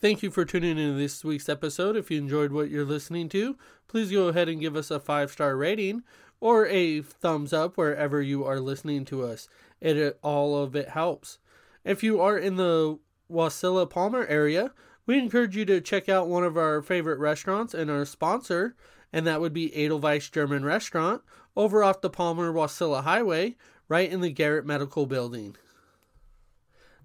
[0.00, 1.96] Thank you for tuning into this week's episode.
[1.96, 3.56] If you enjoyed what you're listening to,
[3.88, 6.04] please go ahead and give us a five star rating
[6.38, 9.48] or a thumbs up wherever you are listening to us.
[9.80, 11.40] It all of it helps.
[11.84, 14.72] If you are in the Wasilla Palmer area,
[15.04, 18.76] we encourage you to check out one of our favorite restaurants and our sponsor,
[19.12, 21.22] and that would be Edelweiss German Restaurant
[21.56, 23.56] over off the Palmer Wasilla Highway,
[23.88, 25.56] right in the Garrett Medical Building.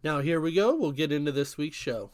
[0.03, 0.75] Now, here we go.
[0.75, 2.11] We'll get into this week's show.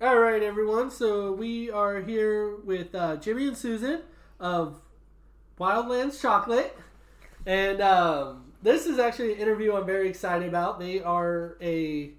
[0.00, 0.92] All right, everyone.
[0.92, 4.02] So we are here with uh, Jimmy and Susan
[4.38, 4.80] of
[5.58, 6.78] Wildlands Chocolate,
[7.44, 10.78] and um, this is actually an interview I'm very excited about.
[10.78, 12.12] They are a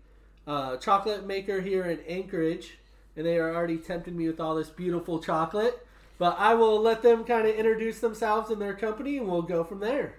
[0.46, 2.80] uh, chocolate maker here in Anchorage,
[3.16, 5.88] and they are already tempting me with all this beautiful chocolate.
[6.18, 9.64] But I will let them kind of introduce themselves and their company, and we'll go
[9.64, 10.16] from there.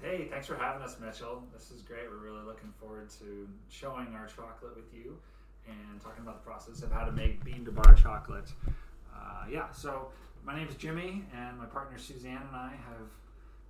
[0.00, 1.44] Hey, thanks for having us, Mitchell.
[1.52, 2.08] This is great.
[2.10, 5.18] We're really looking forward to showing our chocolate with you
[5.68, 8.50] and talking about the process of how to make bean to bar chocolate.
[9.14, 10.08] Uh, yeah, so
[10.44, 13.08] my name is Jimmy, and my partner Suzanne and I have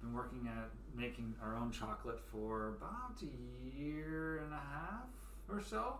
[0.00, 5.06] been working at making our own chocolate for about a year and a half
[5.48, 5.96] or so.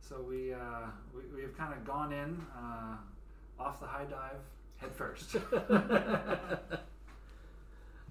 [0.00, 2.96] So we uh, we, we have kind of gone in uh,
[3.58, 4.40] off the high dive
[4.76, 5.34] head first.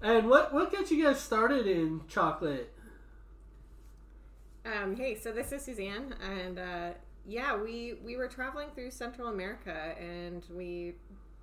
[0.02, 2.72] and what what got you guys started in chocolate?
[4.64, 6.90] Um, hey, so this is Suzanne, and uh,
[7.26, 10.94] yeah, we we were traveling through Central America, and we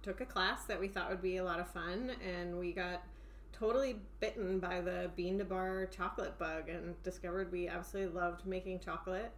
[0.02, 3.04] took a class that we thought would be a lot of fun, and we got
[3.52, 8.80] totally bitten by the bean to bar chocolate bug, and discovered we absolutely loved making
[8.80, 9.32] chocolate.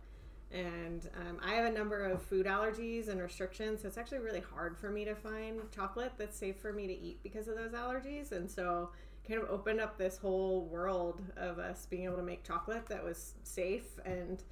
[0.52, 4.42] And um, I have a number of food allergies and restrictions, so it's actually really
[4.42, 7.72] hard for me to find chocolate that's safe for me to eat because of those
[7.72, 8.31] allergies.
[8.31, 8.89] And so,
[9.28, 13.03] kind of opened up this whole world of us being able to make chocolate that
[13.03, 14.44] was safe and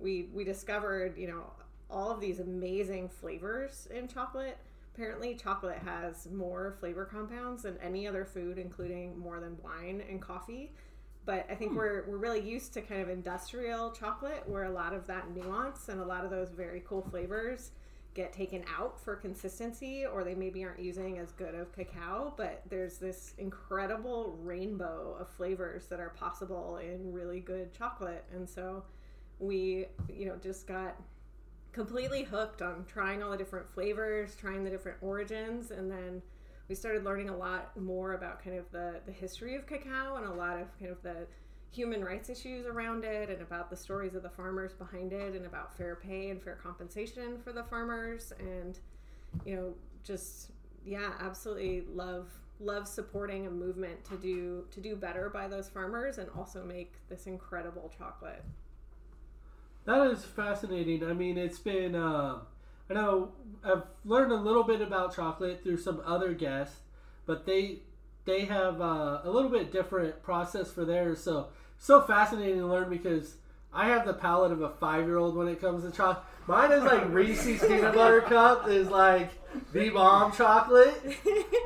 [0.00, 1.44] we we discovered you know
[1.90, 4.58] all of these amazing flavors in chocolate.
[4.94, 10.20] Apparently chocolate has more flavor compounds than any other food including more than wine and
[10.20, 10.72] coffee.
[11.26, 11.78] But i think hmm.
[11.78, 15.88] we're we're really used to kind of industrial chocolate where a lot of that nuance
[15.88, 17.72] and a lot of those very cool flavors
[18.14, 22.34] get taken out for consistency or they maybe aren't using as good of cacao.
[22.36, 28.24] But there's this incredible rainbow of flavors that are possible in really good chocolate.
[28.34, 28.84] And so
[29.40, 30.96] we you know just got
[31.72, 36.22] completely hooked on trying all the different flavors trying the different origins and then
[36.68, 40.26] we started learning a lot more about kind of the the history of cacao and
[40.26, 41.26] a lot of kind of the
[41.70, 45.46] human rights issues around it and about the stories of the farmers behind it and
[45.46, 48.32] about fair pay and fair compensation for the farmers.
[48.40, 48.78] And
[49.44, 50.50] you know just
[50.84, 56.18] yeah absolutely love love supporting a movement to do to do better by those farmers
[56.18, 58.44] and also make this incredible chocolate
[59.84, 61.04] that is fascinating.
[61.04, 61.94] I mean, it's been.
[61.94, 62.38] Uh,
[62.88, 63.32] I know
[63.64, 66.76] I've learned a little bit about chocolate through some other guests,
[67.26, 67.80] but they
[68.24, 71.22] they have uh, a little bit different process for theirs.
[71.22, 71.48] So
[71.78, 73.36] so fascinating to learn because
[73.72, 76.24] I have the palate of a five year old when it comes to chocolate.
[76.46, 79.30] Mine is like Reese's peanut butter cup is like
[79.72, 81.00] the bomb chocolate,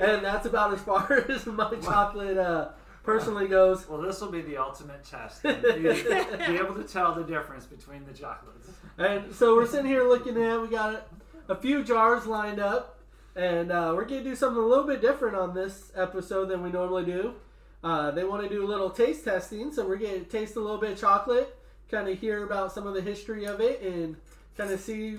[0.01, 2.69] and that's about as far as my chocolate uh,
[3.05, 3.89] personally goes.
[3.89, 5.43] Well, this will be the ultimate test.
[5.43, 8.69] be able to tell the difference between the chocolates.
[8.99, 10.61] And so we're sitting here looking at.
[10.61, 11.09] We got
[11.49, 12.99] a few jars lined up,
[13.37, 16.71] and uh, we're gonna do something a little bit different on this episode than we
[16.71, 17.35] normally do.
[17.83, 20.79] Uh, they want to do a little taste testing, so we're gonna taste a little
[20.79, 21.57] bit of chocolate,
[21.91, 24.17] kind of hear about some of the history of it, and
[24.57, 25.19] kind of see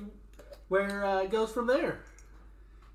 [0.68, 2.00] where uh, it goes from there.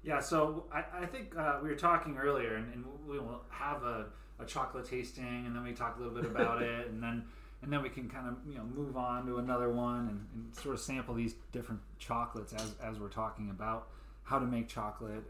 [0.02, 3.82] Yeah, so I, I think uh, we were talking earlier, and, and we will have
[3.82, 4.06] a
[4.42, 7.24] a chocolate tasting, and then we talk a little bit about it, and then
[7.62, 10.54] and then we can kind of you know move on to another one and, and,
[10.54, 13.88] sort of sample these different chocolates as as we're talking about
[14.22, 15.24] how to make chocolate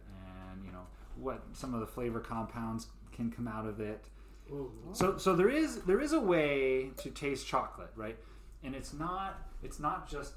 [0.52, 4.04] and you know what some of the flavor compounds can come out of it.
[4.50, 4.70] Ooh.
[4.92, 8.16] So so there is there is a way to taste chocolate, right?
[8.62, 10.34] And it's not it's not just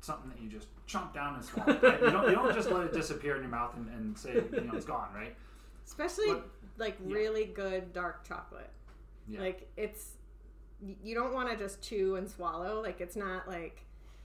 [0.00, 1.78] something that you just chomp down and swallow.
[1.82, 2.00] Right?
[2.00, 4.60] you, don't, you don't just let it disappear in your mouth and, and say you
[4.62, 5.34] know it's gone, right?
[5.86, 7.14] Especially but, like yeah.
[7.14, 8.70] really good dark chocolate.
[9.28, 9.40] Yeah.
[9.40, 10.12] Like it's
[11.02, 12.82] you don't want to just chew and swallow.
[12.82, 13.82] Like it's not like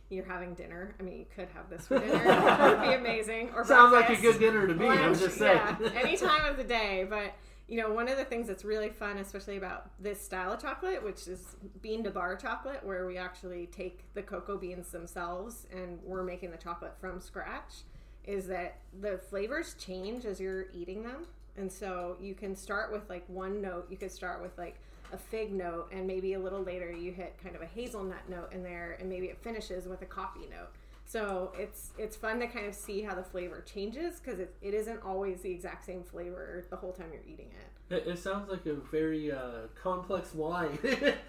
[0.09, 0.95] you're having dinner.
[0.99, 2.23] I mean, you could have this for dinner.
[2.23, 3.51] it would be amazing.
[3.55, 4.23] Or sounds breakfast.
[4.23, 4.85] like a good dinner to me.
[4.85, 5.57] Lunch, I'm just saying.
[5.79, 7.05] Yeah, any time of the day.
[7.09, 7.33] But
[7.67, 11.01] you know, one of the things that's really fun, especially about this style of chocolate,
[11.03, 15.97] which is bean to bar chocolate, where we actually take the cocoa beans themselves and
[16.03, 17.83] we're making the chocolate from scratch,
[18.25, 21.25] is that the flavors change as you're eating them.
[21.57, 23.87] And so you can start with like one note.
[23.89, 24.75] You could start with like
[25.13, 28.53] a fig note, and maybe a little later you hit kind of a hazelnut note
[28.53, 30.69] in there, and maybe it finishes with a coffee note.
[31.05, 34.73] So it's it's fun to kind of see how the flavor changes because it, it
[34.73, 37.93] isn't always the exact same flavor the whole time you're eating it.
[37.93, 40.79] It, it sounds like a very uh, complex wine.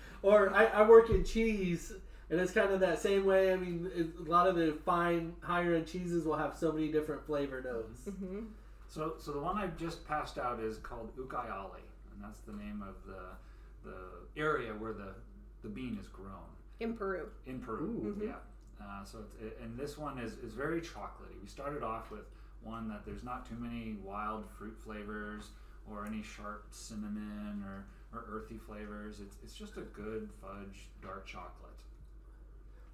[0.23, 1.93] or I, I work in cheese,
[2.31, 3.53] and it's kind of that same way.
[3.53, 6.93] I mean, it, a lot of the fine, higher end cheeses will have so many
[6.93, 8.17] different flavor notes.
[8.19, 8.45] hmm
[8.93, 11.81] So, so the one I just passed out is called Ucayali,
[12.13, 15.15] and that's the name of the the area where the
[15.63, 17.29] the bean is grown In Peru.
[17.47, 17.85] in Peru.
[17.85, 18.23] Ooh.
[18.23, 18.35] Yeah.
[18.79, 21.41] Uh, so, it's, it, and this one is is very chocolatey.
[21.41, 22.27] We started off with
[22.63, 25.45] one that there's not too many wild fruit flavors
[25.91, 29.21] or any sharp cinnamon or, or earthy flavors.
[29.21, 31.81] It's it's just a good fudge dark chocolate.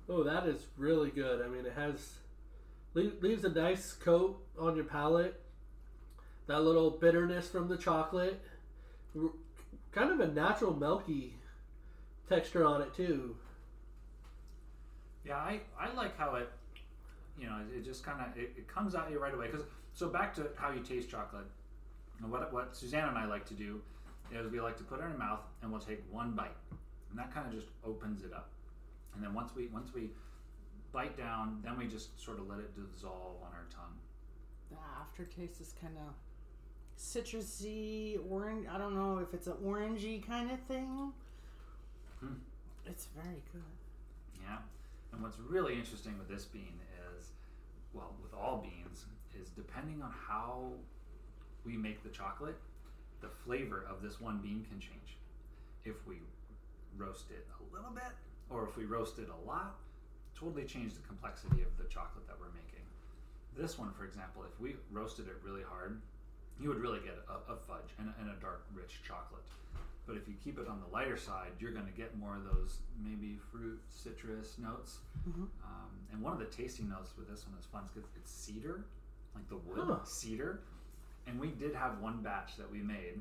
[0.08, 1.44] Oh, that is really good.
[1.44, 2.12] I mean, it has
[2.94, 5.42] leaves a nice coat on your palate.
[6.48, 8.40] That little bitterness from the chocolate,
[9.92, 11.34] kind of a natural milky
[12.28, 13.36] texture on it too.
[15.26, 16.50] Yeah, I, I like how it,
[17.38, 19.48] you know, it, it just kind of it, it comes at you right away.
[19.50, 21.44] Because so back to how you taste chocolate.
[22.22, 23.80] and What what Suzanne and I like to do
[24.32, 26.56] is we like to put it in our mouth and we'll take one bite,
[27.10, 28.48] and that kind of just opens it up.
[29.14, 30.10] And then once we once we
[30.92, 33.96] bite down, then we just sort of let it dissolve on our tongue.
[34.70, 36.14] The aftertaste is kind of
[36.98, 38.66] citrusy, orange.
[38.70, 41.12] I don't know if it's an orangey kind of thing.
[42.20, 42.34] Hmm.
[42.86, 43.62] It's very good.
[44.42, 44.58] Yeah.
[45.12, 46.80] And what's really interesting with this bean
[47.16, 47.30] is,
[47.92, 49.04] well, with all beans,
[49.40, 50.72] is depending on how
[51.64, 52.56] we make the chocolate,
[53.20, 55.18] the flavor of this one bean can change.
[55.84, 56.16] If we
[56.96, 58.12] roast it a little bit,
[58.50, 59.76] or if we roast it a lot,
[60.38, 62.84] totally change the complexity of the chocolate that we're making.
[63.56, 66.00] This one, for example, if we roasted it really hard,
[66.60, 69.42] you would really get a, a fudge and, and a dark, rich chocolate.
[70.06, 72.44] But if you keep it on the lighter side, you're going to get more of
[72.44, 74.98] those maybe fruit, citrus notes.
[75.28, 75.42] Mhm.
[75.62, 78.84] Um, and one of the tasting notes with this one is fun because it's cedar,
[79.34, 80.04] like the wood Huh.
[80.04, 80.60] cedar.
[81.26, 83.20] And we did have one batch that we made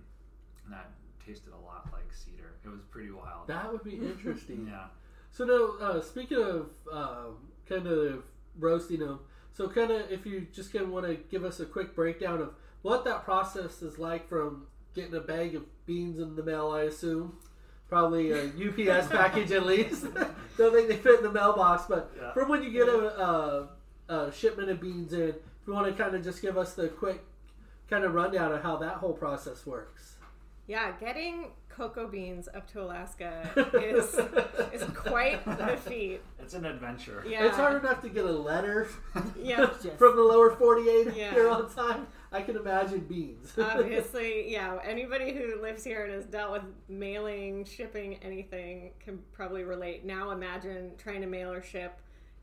[0.70, 0.92] that
[1.26, 2.54] tasted a lot like cedar.
[2.64, 3.48] It was pretty wild.
[3.48, 4.68] That would be interesting.
[4.72, 4.86] yeah.
[5.32, 7.36] So now, uh, speaking of um,
[7.68, 8.24] kind of
[8.58, 9.20] roasting them,
[9.52, 12.42] so kind of if you just kind of want to give us a quick breakdown
[12.42, 16.72] of what that process is like from getting a bag of beans in the mail,
[16.72, 17.38] I assume.
[17.90, 20.06] Probably a UPS package at least.
[20.58, 22.34] Don't think they fit in the mailbox, but Yeah.
[22.34, 23.70] from when you get a,
[24.10, 25.36] a, a shipment of beans in, if
[25.66, 27.24] you want to kind of just give us the quick
[27.90, 30.16] kind of rundown of how that whole process works.
[30.68, 33.50] Yeah, getting cocoa beans up to Alaska
[33.82, 34.16] is
[34.74, 36.20] is quite the feat.
[36.40, 37.24] It's an adventure.
[37.26, 38.90] Yeah, It's hard enough to get a letter
[39.42, 39.68] yeah.
[39.98, 41.32] From the lower 48 Yeah.
[41.32, 42.08] here on time.
[42.32, 43.54] I can imagine beans.
[43.58, 44.80] Obviously, yeah.
[44.84, 50.06] Anybody who lives here and has dealt with mailing, shipping, anything can probably relate.
[50.06, 52.00] Now imagine trying to mail or ship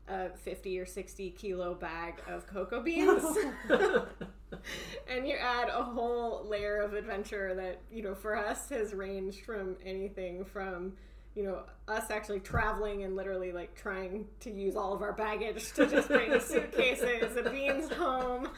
[0.07, 3.23] a 50 or 60 kilo bag of cocoa beans.
[5.07, 9.45] and you add a whole layer of adventure that, you know, for us has ranged
[9.45, 10.93] from anything from,
[11.35, 15.73] you know, us actually traveling and literally like trying to use all of our baggage
[15.73, 18.49] to just bring suitcases and beans home,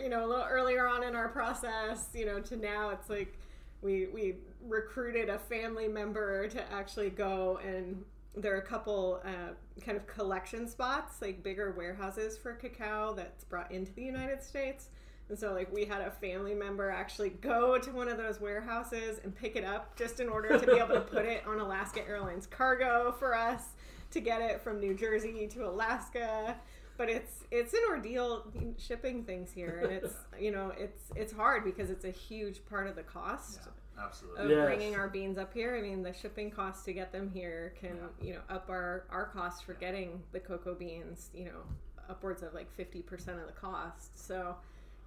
[0.00, 3.36] you know, a little earlier on in our process, you know, to now it's like
[3.82, 4.36] we we
[4.68, 8.04] recruited a family member to actually go and
[8.34, 9.52] there are a couple uh,
[9.84, 14.88] kind of collection spots, like bigger warehouses for cacao that's brought into the United States.
[15.32, 19.18] And so, like, we had a family member actually go to one of those warehouses
[19.24, 22.06] and pick it up just in order to be able to put it on Alaska
[22.06, 23.68] Airlines cargo for us
[24.10, 26.54] to get it from New Jersey to Alaska.
[26.98, 28.44] But it's it's an ordeal
[28.76, 32.86] shipping things here, and it's you know it's it's hard because it's a huge part
[32.86, 33.60] of the cost
[33.96, 34.42] Yeah, absolutely.
[34.44, 34.66] of Yes.
[34.66, 35.74] bringing our beans up here.
[35.74, 39.24] I mean, the shipping cost to get them here can, you know, up our our
[39.24, 41.62] cost for getting the cocoa beans, you know,
[42.10, 43.00] upwards of like 50%
[43.40, 44.26] of the cost.
[44.26, 44.56] So,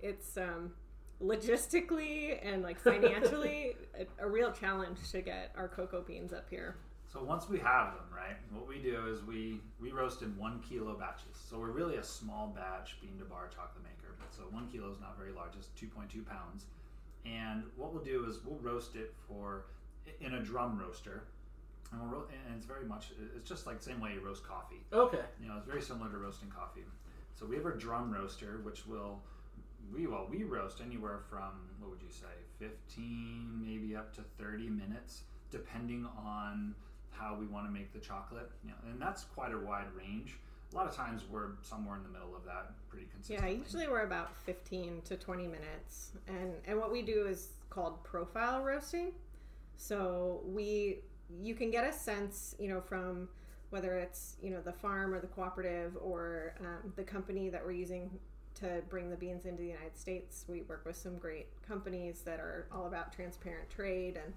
[0.02, 0.72] it's um
[1.22, 3.76] logistically and like financially
[4.20, 6.76] a, a real challenge to get our cocoa beans up here.
[7.12, 10.62] So once we have them, right, what we do is we we roast in one
[10.68, 11.38] kilo batches.
[11.50, 14.16] So we're really a small batch bean to bar chocolate maker.
[14.32, 16.66] So one kilo is not very large; it's two point two pounds.
[17.26, 19.66] And what we'll do is we'll roast it for
[20.20, 21.24] in a drum roaster,
[21.92, 24.46] and we'll ro- and it's very much it's just like the same way you roast
[24.46, 24.84] coffee.
[24.92, 25.24] okay.
[25.42, 26.84] You know, it's very similar to roasting coffee.
[27.40, 29.22] So we have a drum roaster, which will
[29.94, 32.26] we well we roast anywhere from what would you say,
[32.60, 36.76] fifteen maybe up to thirty minutes, depending on
[37.12, 38.50] how we want to make the chocolate.
[38.64, 40.38] You know, and that's quite a wide range.
[40.74, 43.50] A lot of times we're somewhere in the middle of that, pretty consistent.
[43.50, 46.12] Yeah, usually we're about 15 to 20 minutes.
[46.28, 49.12] And and what we do is called profile roasting.
[49.78, 51.00] So we
[51.42, 53.30] you can get a sense, you know, from
[53.70, 57.72] whether it's you know the farm or the cooperative or um, the company that we're
[57.72, 58.10] using
[58.56, 60.46] to bring the beans into the United States.
[60.48, 64.34] We work with some great companies that are all about transparent trade, and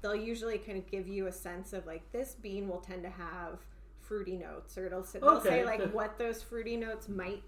[0.00, 3.10] they'll usually kind of give you a sense of like this bean will tend to
[3.10, 3.58] have
[4.00, 5.48] fruity notes, or it'll they'll Okay.
[5.48, 7.42] say like what those fruity notes might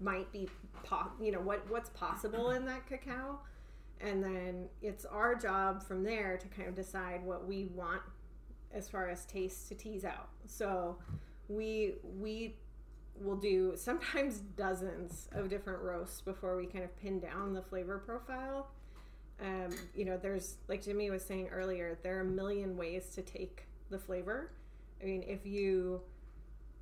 [0.00, 0.48] might be,
[0.84, 3.38] po- you know, what what's possible in that cacao,
[4.00, 8.02] and then it's our job from there to kind of decide what we want
[8.72, 10.28] as far as taste to tease out.
[10.46, 10.96] So
[11.48, 12.56] we we
[13.20, 17.98] will do sometimes dozens of different roasts before we kind of pin down the flavor
[17.98, 18.68] profile.
[19.40, 23.22] Um, you know, there's like Jimmy was saying earlier, there are a million ways to
[23.22, 24.50] take the flavor.
[25.00, 26.00] I mean, if you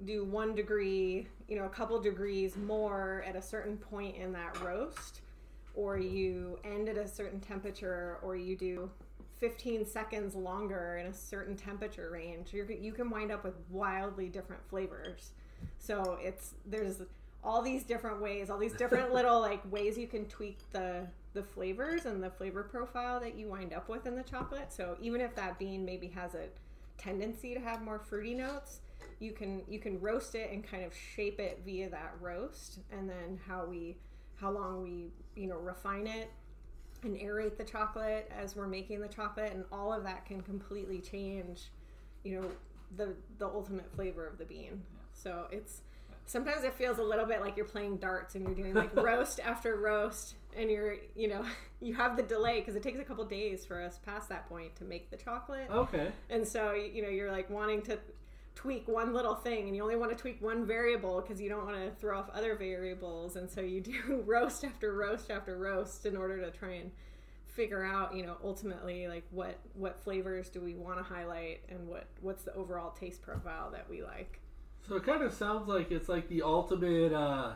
[0.04, 4.60] do one degree, you know, a couple degrees more at a certain point in that
[4.60, 5.20] roast,
[5.74, 8.90] or you end at a certain temperature, or you do
[9.40, 14.28] 15 seconds longer in a certain temperature range, you're, you can wind up with wildly
[14.28, 15.32] different flavors.
[15.78, 17.02] So it's there's
[17.42, 21.42] all these different ways, all these different little like ways you can tweak the the
[21.42, 24.72] flavors and the flavor profile that you wind up with in the chocolate.
[24.72, 26.46] So even if that bean maybe has a
[26.96, 28.80] tendency to have more fruity notes,
[29.18, 32.78] you can you can roast it and kind of shape it via that roast.
[32.90, 33.96] And then how we
[34.36, 35.08] how long we
[35.40, 36.30] you know refine it
[37.02, 39.52] and aerate the chocolate as we're making the chocolate.
[39.52, 41.70] And all of that can completely change
[42.22, 42.48] you know
[42.96, 44.82] the the ultimate flavor of the bean
[45.14, 45.80] so it's
[46.26, 49.40] sometimes it feels a little bit like you're playing darts and you're doing like roast
[49.40, 51.44] after roast and you're you know
[51.80, 54.74] you have the delay because it takes a couple days for us past that point
[54.76, 55.68] to make the chocolate.
[55.70, 56.10] Okay.
[56.30, 57.98] and so you know you're like wanting to
[58.54, 61.66] tweak one little thing and you only want to tweak one variable because you don't
[61.66, 63.36] want to throw off other variables.
[63.36, 66.90] And so you do roast after roast after roast in order to try and
[67.46, 71.86] figure out you know ultimately like what what flavors do we want to highlight and
[71.86, 74.40] what what's the overall taste profile that we like
[74.86, 77.52] So it kind of sounds like it's like the ultimate uh,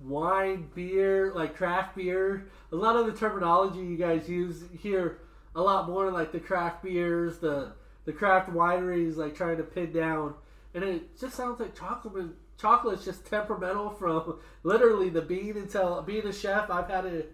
[0.00, 2.46] wine, beer, like craft beer.
[2.72, 5.18] A lot of the terminology you guys use here,
[5.54, 7.72] a lot more like the craft beers, the
[8.04, 10.34] the craft wineries, like trying to pin down.
[10.74, 12.26] And it just sounds like chocolate.
[12.60, 16.70] Chocolate's just temperamental from literally the bean until being a chef.
[16.70, 17.24] I've had to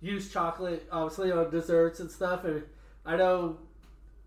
[0.00, 2.62] use chocolate obviously on desserts and stuff, and
[3.04, 3.58] I know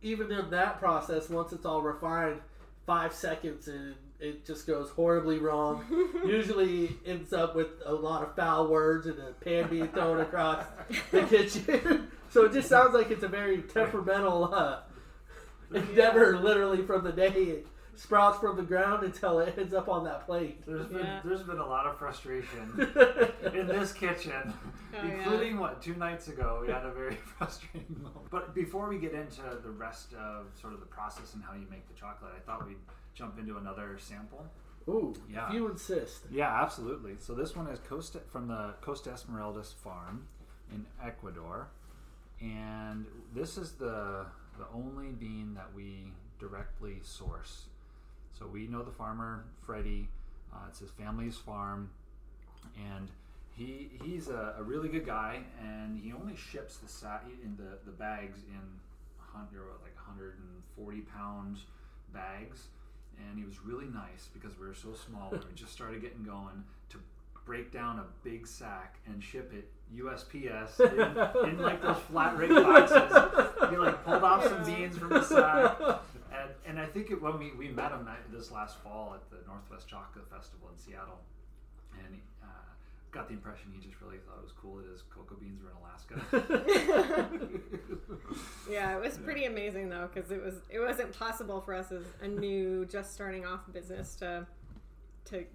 [0.01, 2.41] even in that process, once it's all refined,
[2.89, 5.85] five seconds and it just goes horribly wrong.
[6.25, 10.65] Usually ends up with a lot of foul words and a pan being thrown across
[11.11, 12.07] the kitchen.
[12.31, 14.79] so it just sounds like it's a very temperamental uh,
[15.71, 17.67] endeavor, literally from the day it
[17.99, 20.65] sprouts from the ground until it ends up on that plate.
[20.65, 21.21] There's been Yeah.
[21.23, 22.65] there's been a lot of frustration
[23.53, 24.53] in this kitchen, Oh,
[24.93, 25.03] yeah.
[25.17, 28.29] including what two nights ago we had a very frustrating moment.
[28.31, 31.65] But before we get into the rest of sort of the process and how you
[31.69, 32.77] make the chocolate, I thought we'd
[33.13, 34.45] jump into another sample.
[34.87, 35.47] Ooh, Yeah.
[35.49, 36.21] if you insist.
[36.31, 37.15] Yeah, absolutely.
[37.19, 40.25] So this one is Costa from the Costa Esmeraldas farm
[40.71, 41.67] in Ecuador,
[42.41, 44.25] and this is the
[44.57, 47.67] the only bean that we directly source.
[48.39, 50.07] So we know the farmer Freddie.
[50.51, 51.91] Uh, it's his family's farm,
[52.75, 53.07] and
[53.55, 57.77] he he's a, a really good guy, and he only ships the sa- in the
[57.85, 58.61] the bags in
[59.33, 61.57] hundred like 140 pound
[62.13, 62.67] bags
[63.19, 66.63] and he was really nice because we were so small we just started getting going
[67.49, 72.51] break down a big sack and ship it USPS in, in like those flat rate
[72.51, 73.11] boxes.
[73.71, 75.75] He like pulled off some beans from the sack,
[76.31, 79.37] and, and I think it, when we, we met him this last fall at the
[79.47, 81.17] Northwest Chocolate Festival in Seattle,
[82.05, 82.45] and he, uh,
[83.09, 85.71] got the impression he just really thought it was cool that his cocoa beans were
[85.71, 86.21] in Alaska.
[88.71, 92.03] yeah it was pretty amazing though because it was it wasn't possible for us as
[92.21, 94.45] a new just starting off business to
[95.25, 95.45] to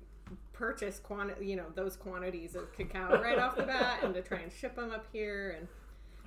[0.52, 4.38] purchase quantity you know those quantities of cacao right off the bat and to try
[4.38, 5.68] and ship them up here and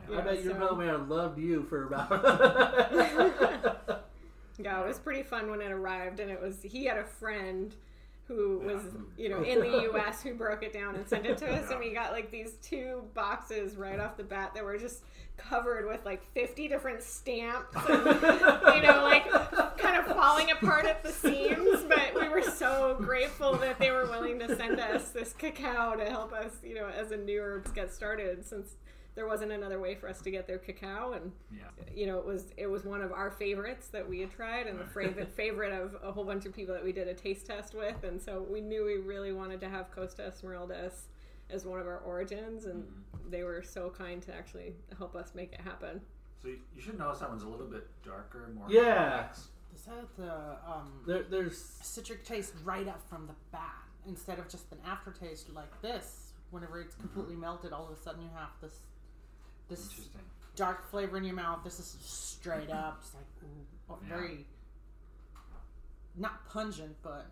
[0.10, 2.10] I Yeah, bet your so- mailman loved you for about.
[4.60, 7.76] yeah it was pretty fun when it arrived and it was he had a friend
[8.28, 8.82] who was
[9.18, 9.24] Yeah.
[9.24, 11.80] you know in the us who broke it down and sent it to us and
[11.80, 15.04] we got like these two boxes right off the bat that were just
[15.38, 18.06] covered with like 50 different stamps and,
[18.76, 19.30] you know like
[19.78, 23.67] kind of falling apart at the seams but we were so grateful that
[24.68, 28.46] send us this cacao to help us you know as a new herbs get started
[28.46, 28.76] since
[29.16, 31.64] there wasn't another way for us to get their cacao and yeah.
[31.96, 34.80] you know, it was it was one of our favorites that we had tried, and
[34.80, 37.74] the favorite favorite of a whole bunch of people that we did a taste test
[37.74, 41.08] with, and so we knew we really wanted to have Costa Esmeraldas
[41.50, 42.86] as one of our origins, and
[43.28, 46.00] they were so kind to actually help us make it happen.
[46.40, 49.08] So you, you should notice that one's a little bit darker, more Yeah.
[49.24, 49.48] complex.
[49.74, 54.50] Does that the um, There, there's citric taste right up from the bat instead of
[54.50, 56.34] just an aftertaste like this?
[56.50, 58.74] Whenever it's completely melted, all of a sudden you have this
[59.70, 60.08] this
[60.56, 61.60] dark flavor in your mouth.
[61.64, 63.00] This is straight up.
[63.02, 64.16] It's like ooh, oh, Yeah.
[64.16, 64.46] very
[66.16, 67.28] not pungent, but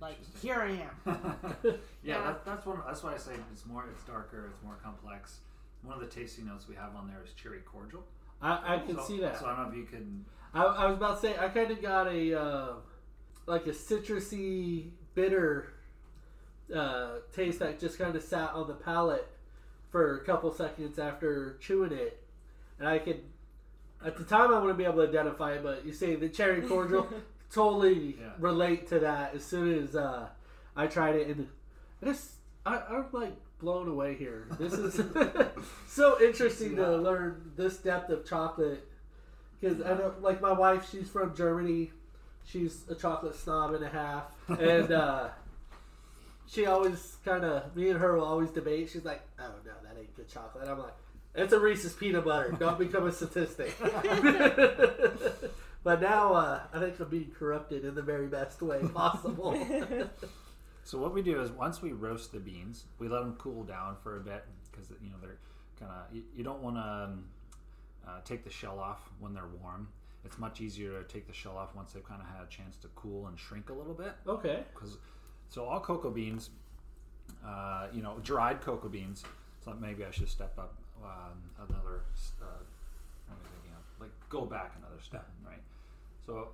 [0.00, 1.56] like here I am.
[1.64, 2.22] yeah, Yeah.
[2.22, 2.80] That, that's one.
[2.86, 3.86] That's why I say it's more.
[3.90, 4.50] It's darker.
[4.52, 5.38] It's more complex.
[5.82, 8.04] One of the tasting notes we have on there is cherry cordial.
[8.42, 9.38] I, I can so, see that.
[9.38, 10.24] So I don't know if you can.
[10.54, 12.72] I, I was about to say I kind of got a uh,
[13.46, 15.72] like a citrusy bitter
[16.72, 19.26] uh, taste that just kind of sat on the palate
[19.90, 22.22] for a couple seconds after chewing it,
[22.78, 23.22] and I could
[24.04, 26.62] at the time I wouldn't be able to identify it, but you see the cherry
[26.62, 27.08] cordial
[27.52, 28.30] totally Yeah.
[28.38, 30.28] relate to that as soon as uh,
[30.76, 31.48] I tried it, and
[32.00, 32.32] I just
[32.64, 34.46] I, I'm like blown away here.
[34.56, 35.00] This is
[35.88, 36.84] so interesting Yeah.
[36.84, 38.86] to learn this depth of chocolate
[39.60, 41.90] because I know, like my wife, she's from Germany.
[42.50, 45.28] She's a chocolate snob and a half, and uh,
[46.46, 48.88] she always kind of me and her will always debate.
[48.90, 50.94] She's like, "Oh no, that ain't good chocolate." And I'm like,
[51.34, 52.52] "It's a Reese's peanut butter.
[52.58, 53.76] Don't become a statistic."
[55.84, 59.54] but now uh, I think I'm being corrupted in the very best way possible.
[60.84, 63.96] So what we do is once we roast the beans, we let them cool down
[64.02, 65.36] for a bit because you know they're
[65.78, 66.16] kind of.
[66.16, 67.24] You, you don't want to um,
[68.08, 69.88] uh, take the shell off when they're warm.
[70.24, 72.76] It's much easier to take the shell off once they've kind of had a chance
[72.78, 74.12] to cool and shrink a little bit.
[74.26, 74.64] okay.
[74.74, 74.98] because
[75.48, 76.50] so all cocoa beans,
[77.46, 79.24] uh, you know, dried cocoa beans.
[79.64, 82.02] So maybe I should step up um, another.
[82.40, 82.44] Uh,
[83.26, 84.00] what am I thinking of?
[84.00, 85.62] Like go back another step, right?
[86.26, 86.48] So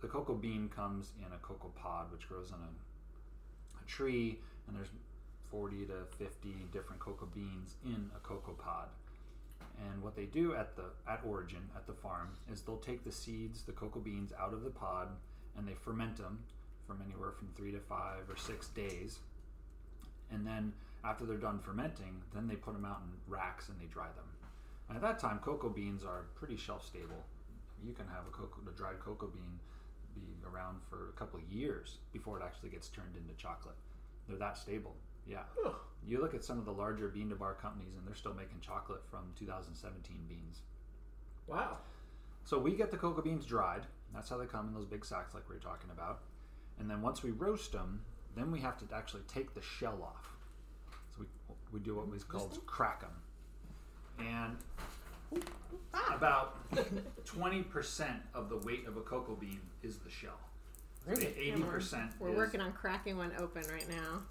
[0.00, 4.76] the cocoa bean comes in a cocoa pod, which grows on a, a tree, and
[4.76, 4.90] there's
[5.50, 8.88] 40 to 50 different cocoa beans in a cocoa pod.
[9.78, 13.12] And what they do at the at origin at the farm is they'll take the
[13.12, 15.08] seeds, the cocoa beans out of the pod,
[15.56, 16.38] and they ferment them
[16.86, 19.18] from anywhere from three to five or six days.
[20.30, 20.72] And then
[21.04, 24.24] after they're done fermenting, then they put them out in racks and they dry them.
[24.88, 27.24] And at that time, cocoa beans are pretty shelf stable.
[27.84, 29.58] You can have a cocoa, a dried cocoa bean
[30.14, 33.74] be around for a couple of years before it actually gets turned into chocolate.
[34.28, 34.94] They're that stable.
[35.28, 35.42] Yeah.
[36.06, 38.60] You look at some of the larger bean to bar companies, and they're still making
[38.60, 40.60] chocolate from 2017 beans.
[41.48, 41.78] Wow.
[42.44, 43.82] So we get the cocoa beans dried.
[44.14, 46.20] That's how they come in those big sacks, like we were talking about.
[46.78, 48.02] And then once we roast them,
[48.36, 50.30] then we have to actually take the shell off.
[51.16, 53.10] So we, we do what we call crack them.
[54.20, 55.42] And
[55.92, 56.14] ah.
[56.14, 56.70] about
[57.24, 60.38] 20% of the weight of a cocoa bean is the shell.
[61.06, 61.32] Really?
[61.38, 62.10] Eighty percent.
[62.18, 64.22] We're working on cracking one open right now.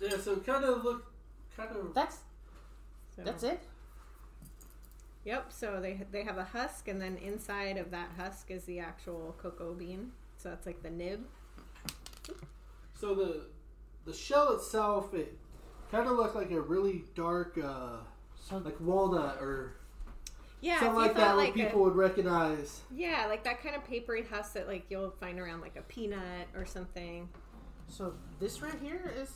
[0.00, 0.16] Yeah.
[0.18, 1.12] So kind of look,
[1.56, 1.94] kind of.
[1.94, 2.18] That's
[3.14, 3.60] So, that's it.
[5.24, 5.52] Yep.
[5.52, 9.34] So they they have a husk, and then inside of that husk is the actual
[9.38, 10.12] cocoa bean.
[10.36, 11.24] So that's like the nib.
[12.94, 13.46] So the
[14.04, 15.36] the shell itself, it
[15.90, 17.98] kind of looked like a really dark, uh,
[18.64, 19.76] like walnut or
[20.60, 22.80] Yeah, something like that, thought like people a, would recognize.
[22.90, 26.48] yeah, like that kind of papery husk that like you'll find around like a peanut
[26.54, 27.28] or something.
[27.88, 29.30] so this right here is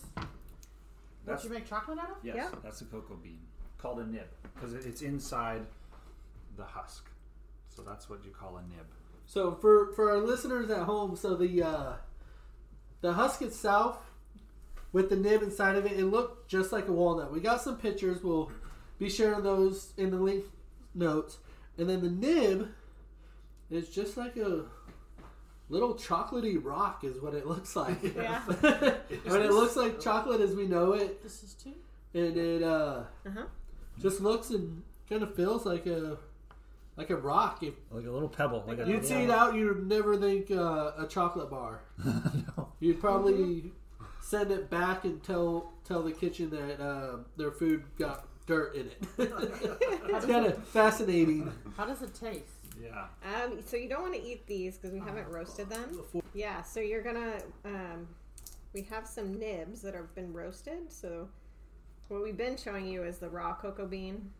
[1.25, 2.17] what you make chocolate out of.
[2.23, 2.49] Yes, Yeah.
[2.63, 3.41] that's a cocoa bean
[3.79, 5.67] called a nib because it's inside
[6.57, 7.09] the husk.
[7.69, 8.87] So that's what you call a nib.
[9.27, 11.93] So for for our listeners at home, so the uh,
[13.01, 13.99] the husk itself
[14.93, 17.33] with the nib inside of it, it looked just like a walnut.
[17.33, 18.23] We got some pictures.
[18.23, 18.51] We'll
[18.99, 20.45] be sharing those in the link
[20.95, 21.39] notes.
[21.79, 22.69] And then the nib
[23.71, 24.67] is just like a
[25.75, 28.03] little chocolatey rock, is what it looks like.
[28.17, 28.41] Yeah.
[28.63, 31.73] and it looks like chocolate as we know it, This is too.
[32.15, 33.45] and it uh, Uh huh.
[34.01, 36.17] just looks and kind of feels like a
[36.97, 37.63] like a rock.
[37.63, 38.65] If Like a little pebble.
[38.67, 41.81] Like You'd see it out, you'd never think uh, a chocolate bar.
[42.05, 42.69] no.
[42.81, 43.73] You'd probably
[44.23, 48.87] send it back and tell tell the kitchen that uh, their food got dirt in
[48.87, 48.99] it.
[50.13, 51.51] it's kind of fascinating.
[51.77, 52.54] How does it taste?
[52.83, 53.07] Yeah.
[53.25, 56.01] Um, so you don't want to eat these because we haven't roasted them.
[56.35, 57.35] Yeah, so you're gonna.
[57.65, 58.09] Um,
[58.73, 60.91] we have some nibs that have been roasted.
[60.93, 61.29] So
[62.09, 64.31] what we've been showing you is the raw cocoa bean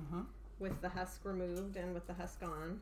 [0.00, 0.22] Uh-huh.
[0.58, 2.80] with the husk removed and with the husk on.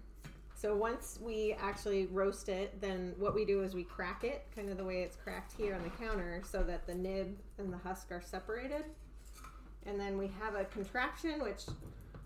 [0.56, 4.70] So once we actually roast it, then what we do is we crack it, kind
[4.70, 7.76] of the way it's cracked here on the counter, so that the nib and the
[7.78, 8.84] husk are separated.
[9.84, 11.64] And then we have a contraption, which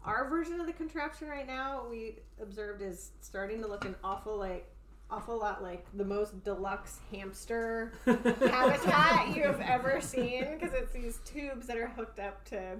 [0.08, 4.36] our version of the contraption right now we observed is starting to look an awful
[4.36, 4.68] like
[5.10, 11.66] awful lot like the most deluxe hamster habitat you've ever seen because it's these tubes
[11.66, 12.76] that are hooked up to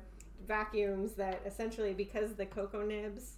[0.46, 3.34] vacuums that essentially because the cocoa nibs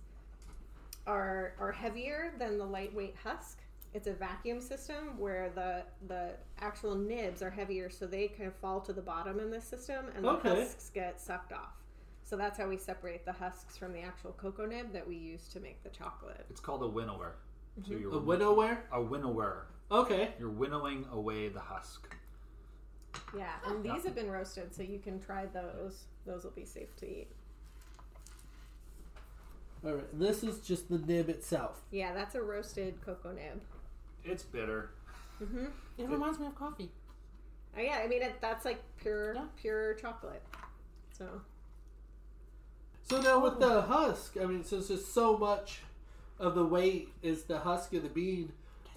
[1.07, 3.59] are are heavier than the lightweight husk.
[3.95, 8.55] It's a vacuum system where the the actual nibs are heavier, so they kind of
[8.57, 10.61] fall to the bottom in this system, and the Okay.
[10.61, 11.80] husks get sucked off.
[12.31, 15.49] So that's how we separate the husks from the actual cocoa nib that we use
[15.49, 16.47] to make the chocolate.
[16.49, 17.35] It's called a winnower.
[17.85, 18.79] So you're A winnower?
[18.93, 19.67] A winnower.
[19.91, 20.31] Okay.
[20.39, 22.15] You're winnowing away the husk.
[23.37, 26.05] Yeah, and these have been roasted, so you can try those.
[26.25, 27.33] Those will be safe to eat.
[29.85, 30.17] All right.
[30.17, 31.81] This is just the nib itself.
[31.91, 33.61] Yeah, that's a roasted cocoa nib.
[34.25, 34.91] It's bitter.
[35.43, 35.65] Mm-hmm.
[35.99, 36.93] It reminds me of coffee.
[37.77, 39.47] Oh, yeah, I mean it, that's like pure Yeah.
[39.57, 40.43] pure chocolate.
[41.11, 41.27] So
[43.11, 45.81] So now with the husk, I mean, since there's so much
[46.39, 48.53] of the weight is the husk of the bean,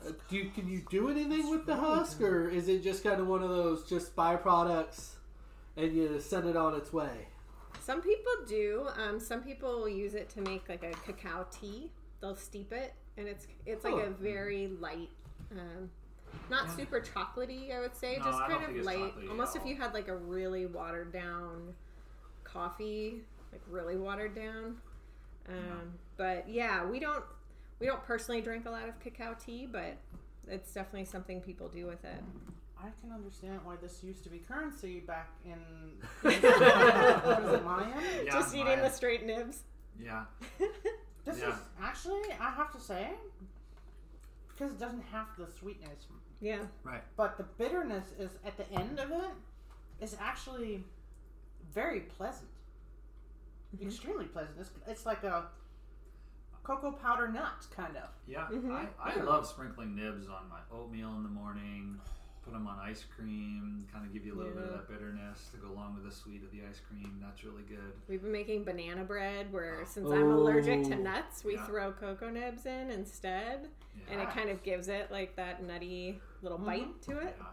[0.07, 3.19] uh, do you, can you do anything with the husk, or is it just kind
[3.19, 5.13] of one of those just byproducts,
[5.77, 7.25] and you send it on its way?
[7.81, 8.87] some people do.
[9.03, 11.89] Um, some people will use it to make like a cacao tea.
[12.21, 13.99] They'll steep it, and it's it's like Oh.
[14.01, 15.09] a very light,
[15.53, 15.89] um,
[16.51, 17.75] not super chocolatey.
[17.75, 19.15] I would say, No, just kind of light.
[19.27, 21.73] Almost if you had like a really watered down
[22.43, 24.77] coffee, like really watered down.
[25.47, 27.23] Um, But yeah, we don't
[27.79, 29.97] we don't personally drink a lot of cacao tea, but
[30.47, 32.21] it's definitely something people do with it.
[32.79, 35.59] I can understand why this used to be currency back in.
[36.21, 36.43] what is
[37.53, 37.93] it, Mayan?
[38.25, 38.81] Yeah, Just eating Maya.
[38.81, 39.59] the straight nibs.
[39.99, 40.25] Yeah.
[41.25, 41.49] This Yeah.
[41.51, 43.11] is actually, I have to say,
[44.49, 46.07] because it doesn't have the sweetness,
[46.41, 46.59] Yeah.
[46.83, 47.01] Right.
[47.15, 49.31] but the bitterness is at the end of it
[50.01, 50.83] is actually
[51.73, 52.49] very pleasant.
[53.75, 53.87] Mm-hmm.
[53.87, 54.57] Extremely pleasant.
[54.59, 55.45] It's, it's like a
[56.63, 58.09] cocoa powder nut, kind of.
[58.27, 58.47] Yeah.
[58.51, 58.71] Mhm.
[58.71, 59.23] I, I Yeah.
[59.23, 61.99] love sprinkling nibs on my oatmeal in the morning.
[62.43, 63.87] Put them on ice cream.
[63.91, 66.11] Kind of give you a little bit of that bitterness to go along with the
[66.11, 67.19] sweet of the ice cream.
[67.21, 67.93] That's really good.
[68.09, 69.85] We've been making banana bread where Oh.
[69.85, 71.65] since I'm allergic to nuts, we Yeah.
[71.65, 73.69] throw cocoa nibs in instead.
[73.95, 74.03] Yeah.
[74.11, 76.65] And it kind of gives it like that nutty little Mhm.
[76.65, 77.35] bite to it.
[77.39, 77.47] Yeah.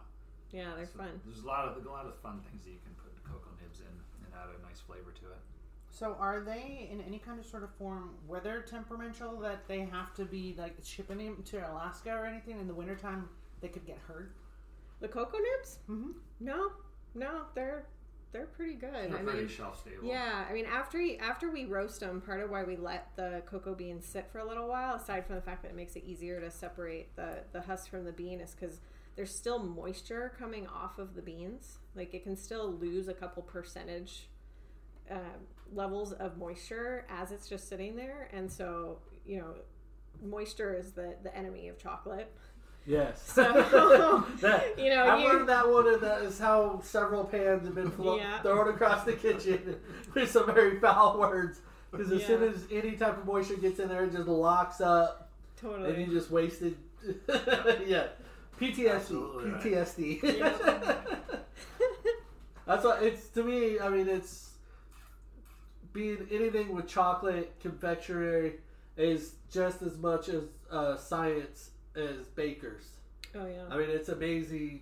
[0.53, 1.21] Yeah, they're So fun.
[1.25, 3.79] There's a lot of a lot of fun things that you can put cocoa nibs
[3.81, 5.39] in and add a nice flavor to it.
[6.01, 10.15] So, are they in any kind of sort of form weather temperamental that they have
[10.15, 13.29] to be like shipping them to Alaska or anything in the wintertime?
[13.61, 14.33] They could get hurt.
[15.01, 15.81] The cocoa nibs?
[15.91, 16.13] Mm-hmm.
[16.41, 16.73] No,
[17.15, 17.85] no, they're
[18.33, 19.11] they're pretty good.
[19.11, 20.09] They're I pretty mean, shelf stable.
[20.09, 23.43] yeah, I mean after we, after we roast them, part of why we let the
[23.45, 26.05] cocoa beans sit for a little while, aside from the fact that it makes it
[26.07, 28.81] easier to separate the the husk from the bean, is because
[29.17, 31.77] there's still moisture coming off of the beans.
[31.95, 34.30] Like it can still lose a couple percentage
[35.11, 35.15] uh,
[35.73, 39.55] levels of moisture as it's just sitting there, and so you know,
[40.23, 42.33] moisture is the the enemy of chocolate.
[42.87, 43.21] Yes.
[43.35, 43.43] So,
[44.41, 47.75] That- you know, I've you- learned that one, and that is how several pans have
[47.75, 48.41] been flo- Yeah.
[48.41, 49.77] thrown across the kitchen
[50.15, 51.61] with some very foul words.
[51.91, 55.29] Because as soon as any type of moisture gets in there, it just locks up,
[55.61, 55.91] Totally.
[55.93, 56.77] and you just wasted.
[57.85, 58.07] yeah,
[58.61, 58.91] PTSD.
[58.95, 59.61] Absolutely right.
[59.63, 61.07] PTSD.
[62.67, 63.81] That's what it's to me.
[63.81, 64.50] I mean, it's
[65.93, 68.55] being anything with chocolate confectionery
[68.97, 72.85] is just as much as uh, science as bakers.
[73.35, 73.63] oh yeah.
[73.71, 74.81] I mean, it's amazing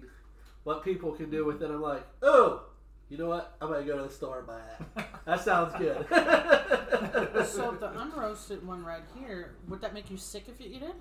[0.65, 1.71] what people can do with it.
[1.71, 2.65] I'm like, oh,
[3.09, 3.57] you know what?
[3.61, 4.61] I'm gonna go to the store and buy
[4.95, 5.09] that.
[5.25, 6.07] That sounds good.
[7.47, 10.95] So the unroasted one right here, would that make you sick if you eat it,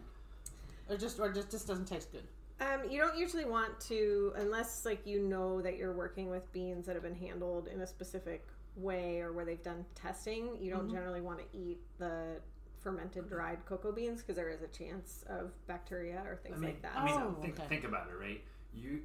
[0.89, 2.24] or just or just just doesn't taste good?
[2.60, 6.86] Um, you don't usually want to, unless like you know that you're working with beans
[6.86, 10.50] that have been handled in a specific way or where they've done testing.
[10.60, 10.96] You don't mm-hmm.
[10.96, 12.40] generally want to eat the
[12.80, 16.70] fermented dried cocoa beans because there is a chance of bacteria or things I mean,
[16.70, 16.96] like that.
[16.96, 17.68] I mean, Oh, think, okay.
[17.68, 18.42] think about it, right?
[18.74, 19.02] You,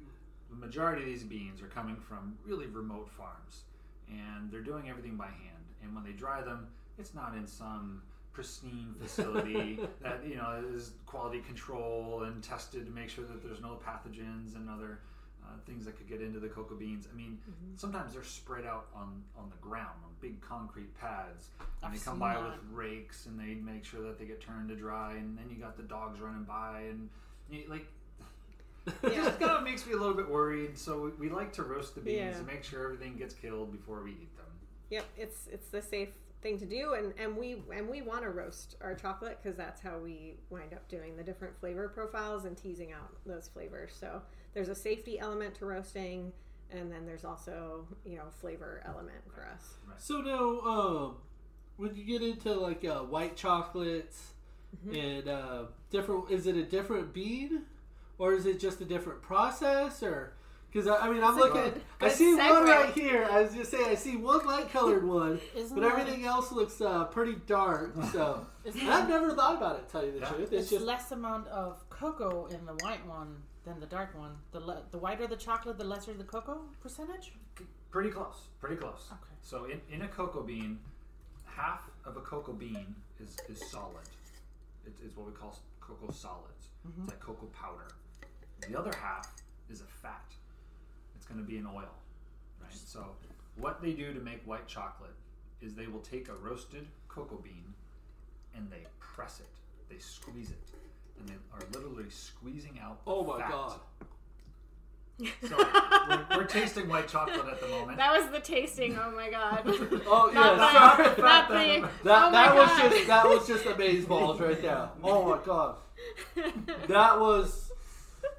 [0.49, 3.63] the majority of these beans are coming from really remote farms,
[4.07, 5.65] and they're doing everything by hand.
[5.81, 10.91] And when they dry them, it's not in some pristine facility that you know is
[11.05, 14.99] quality control and tested to make sure that there's no pathogens and other
[15.45, 17.07] uh, things that could get into the cocoa beans.
[17.11, 17.75] I mean, Mm-hmm.
[17.77, 21.99] sometimes they're spread out on on the ground on big concrete pads, and I've they
[22.03, 22.43] come by that.
[22.43, 25.55] with rakes and they make sure that they get turned to dry, and then you
[25.57, 27.09] got the dogs running by and
[27.49, 27.85] you, like.
[29.03, 30.77] It just kind of makes me a little bit worried.
[30.77, 32.37] So we, we like to roast the beans Yeah.
[32.37, 34.45] and make sure everything gets killed before we eat them.
[34.89, 36.09] Yep, it's it's the safe
[36.41, 39.79] thing to do, and and we and we want to roast our chocolate because that's
[39.79, 43.93] how we wind up doing the different flavor profiles and teasing out those flavors.
[43.97, 44.21] So
[44.53, 46.31] there's a safety element to roasting,
[46.71, 49.73] and then there's also you know flavor element for us.
[49.97, 51.15] so now, um,
[51.77, 54.29] when you get into like uh, white chocolates
[54.87, 54.95] Mm-hmm.
[54.95, 57.61] and uh, different, is it a different bean,
[58.17, 60.33] or is it just a different process, or
[60.71, 61.61] Because I, I mean, I'm That's looking.
[61.73, 63.27] good- I good see one right here.
[63.29, 66.51] I was just saying, I see one light colored one, Isn't but that- everything else
[66.51, 67.93] looks uh, pretty dark.
[68.11, 69.85] So I've never thought about it.
[69.85, 70.29] to Tell you the Yeah.
[70.29, 74.17] truth, It's it's just less amount of cocoa in the white one than the dark
[74.17, 74.35] one.
[74.51, 77.33] The le- the whiter the chocolate, the lesser the cocoa percentage.
[77.91, 78.47] Pretty close.
[78.59, 79.07] Pretty close.
[79.11, 79.33] Okay.
[79.41, 80.79] So in, in a cocoa bean,
[81.45, 84.09] half of a cocoa bean is, is solid.
[84.85, 86.69] It's, it's what we call cocoa solids.
[86.87, 87.03] Mm-hmm.
[87.03, 87.87] It's like cocoa powder.
[88.67, 89.33] The other half
[89.69, 90.25] is a fat.
[91.15, 91.93] It's going to be an oil,
[92.61, 92.73] right?
[92.73, 93.05] So
[93.57, 95.15] what they do to make white chocolate
[95.61, 97.73] is they will take a roasted cocoa bean
[98.55, 99.47] and they press it.
[99.89, 100.59] They squeeze it.
[101.19, 103.49] And they are literally squeezing out the oh my fat.
[103.51, 103.79] god.
[105.47, 105.55] So
[106.09, 107.97] we're, we're tasting white chocolate at the moment.
[107.99, 108.97] That was the tasting.
[108.97, 109.61] Oh my god.
[110.07, 111.21] Oh Not yeah, the- sorry.
[111.21, 112.91] not the- That oh my that was God.
[112.91, 114.89] just that was just amaze balls right there.
[115.03, 115.75] Oh my god,
[116.87, 117.71] that was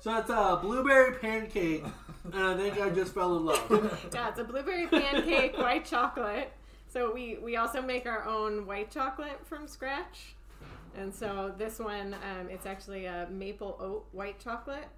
[0.00, 1.84] so that's a blueberry pancake,
[2.24, 4.10] and I think I just fell in love.
[4.12, 6.52] yeah, it's a blueberry pancake, white chocolate.
[6.88, 10.34] So we we also make our own white chocolate from scratch.
[10.96, 14.88] And so this one, um, it's actually a maple oat white chocolate.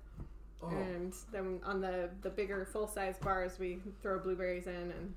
[0.62, 5.14] Oh, And then on the the bigger full size bars, we throw blueberries in, and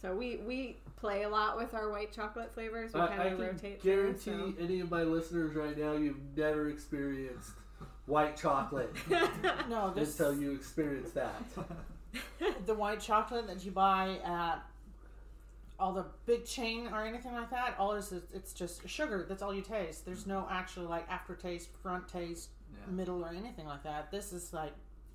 [0.00, 2.94] so we we play a lot with our white chocolate flavors.
[2.94, 3.82] We I, kind I of rotate.
[3.82, 4.54] through, guarantee so.
[4.58, 7.50] any of my listeners right now you've never experienced
[8.06, 8.90] white chocolate
[9.68, 11.34] No, this until you experience that.
[12.66, 14.64] the white chocolate that you buy at
[15.80, 17.74] all the big chain or anything like that.
[17.78, 19.24] All it is is it's just sugar.
[19.28, 20.04] That's all you taste.
[20.04, 22.92] There's no actual like aftertaste, front taste, Yeah.
[22.92, 24.10] middle, or anything like that.
[24.10, 24.72] This is like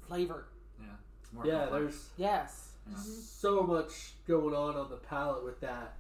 [0.07, 0.45] flavor.
[0.79, 0.85] Yeah,
[1.21, 1.81] it's more Yeah, complex.
[1.83, 2.69] there's Yes.
[2.87, 2.93] Yeah.
[2.95, 3.01] Mm-hmm.
[3.11, 5.95] so much going on on the palate with that.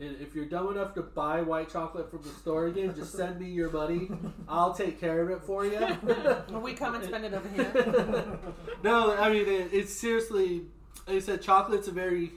[0.00, 3.40] And if you're dumb enough to buy white chocolate from the store again, just send
[3.40, 4.08] me your money.
[4.48, 5.76] I'll take care of it for you.
[6.50, 8.38] When we come and spend it over here.
[8.84, 10.66] no, I mean it, it's seriously.
[11.08, 12.32] Like I said, chocolate's a very,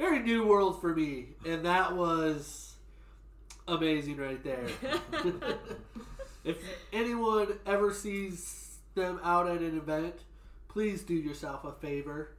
[0.00, 2.74] very new world for me, and that was
[3.68, 4.64] amazing right there.
[6.44, 6.56] if
[6.90, 10.14] anyone ever sees them out at an event,
[10.68, 12.30] please do yourself a favor.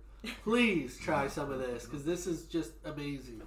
[0.43, 3.43] Please try some of this because this is just amazing.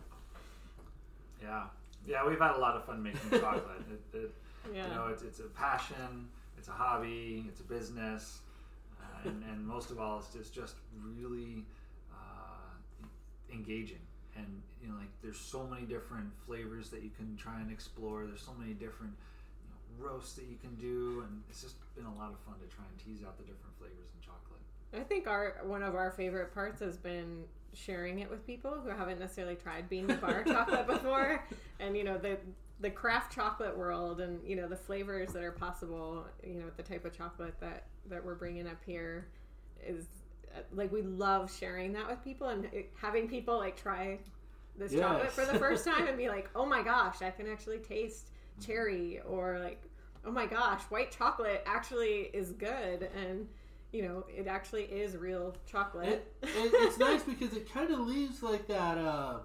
[1.42, 1.64] Yeah,
[2.07, 3.83] yeah, we've had a lot of fun making chocolate.
[3.90, 4.35] It, it,
[4.72, 4.87] Yeah.
[4.88, 8.38] You know, it's, it's a passion, it's a hobby, it's a business,
[9.00, 11.64] uh, and, and most of all, it's just just really
[13.54, 14.02] engaging.
[14.36, 18.26] And you know, like there's so many different flavors that you can try and explore.
[18.26, 19.14] There's so many different
[19.62, 22.54] you know, roasts that you can do, and it's just been a lot of fun
[22.60, 24.60] to try and tease out the different flavors in chocolate.
[24.92, 28.90] I think our one of our favorite parts has been sharing it with people who
[28.90, 31.46] haven't necessarily tried bean to bar chocolate before,
[31.80, 32.38] and you know the
[32.80, 36.24] the craft chocolate world, and you know the flavors that are possible.
[36.44, 39.28] You know, with the type of chocolate that that we're bringing up here
[39.86, 40.06] is
[40.72, 42.68] like we love sharing that with people and
[43.00, 44.18] having people like try
[44.76, 47.78] this chocolate for the first time and be like, oh my gosh, I can actually
[47.78, 48.30] taste
[48.64, 49.82] cherry, or like,
[50.24, 53.46] oh my gosh, white chocolate actually is good and
[53.92, 56.34] you know, it actually is real It, chocolate.
[56.42, 59.38] it, it's nice because it kind of leaves like that uh,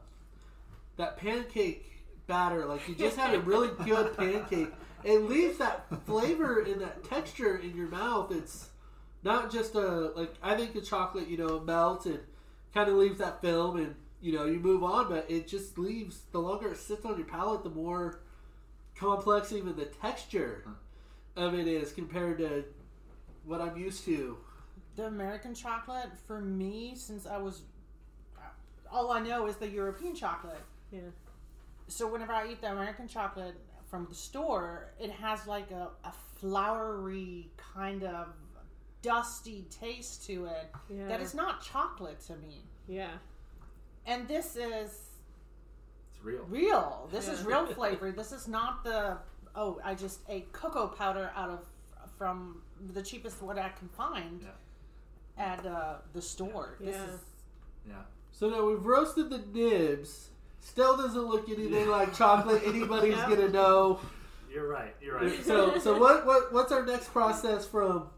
[0.97, 1.85] that pancake
[2.25, 2.65] batter.
[2.65, 4.73] Like you just had a really good pancake.
[5.03, 8.31] It leaves that flavor and that texture in your mouth.
[8.31, 8.69] It's
[9.23, 12.19] not just a like I think the chocolate you know melts and
[12.73, 16.21] kind of leaves that film and you know you move on, but it just leaves
[16.31, 18.19] the longer it sits on your palate, the more
[18.95, 20.65] complex even the texture
[21.35, 22.65] of it is compared to
[23.45, 24.37] what I'm used to.
[24.95, 27.61] The American chocolate for me, since I was,
[28.37, 28.41] uh,
[28.91, 30.61] all I know is the European chocolate.
[30.91, 30.99] yeah.
[31.87, 33.55] So whenever I eat the American chocolate
[33.89, 38.27] from the store, it has like a, a floury kind of
[39.01, 41.07] dusty taste to it Yeah.
[41.07, 42.63] that is not chocolate to me.
[42.87, 43.11] Yeah.
[44.05, 45.07] And this is
[46.11, 46.43] It's real.
[46.49, 47.07] real.
[47.11, 48.11] This is real flavor.
[48.11, 49.17] This is not the
[49.55, 51.59] oh, I just ate cocoa powder out of
[52.17, 52.61] from
[52.93, 55.43] the cheapest what I can find Yeah.
[55.43, 56.75] at uh, the store.
[56.79, 57.05] This Yeah.
[57.13, 57.19] is
[57.87, 57.93] Yeah.
[58.31, 60.29] So now we've roasted the nibs.
[60.61, 62.61] Still doesn't look anything like chocolate.
[62.65, 63.29] Anybody's Yeah.
[63.29, 63.99] gonna know.
[64.51, 64.95] You're right.
[65.01, 65.43] You're right.
[65.43, 68.09] So, so what, what, what's our next process from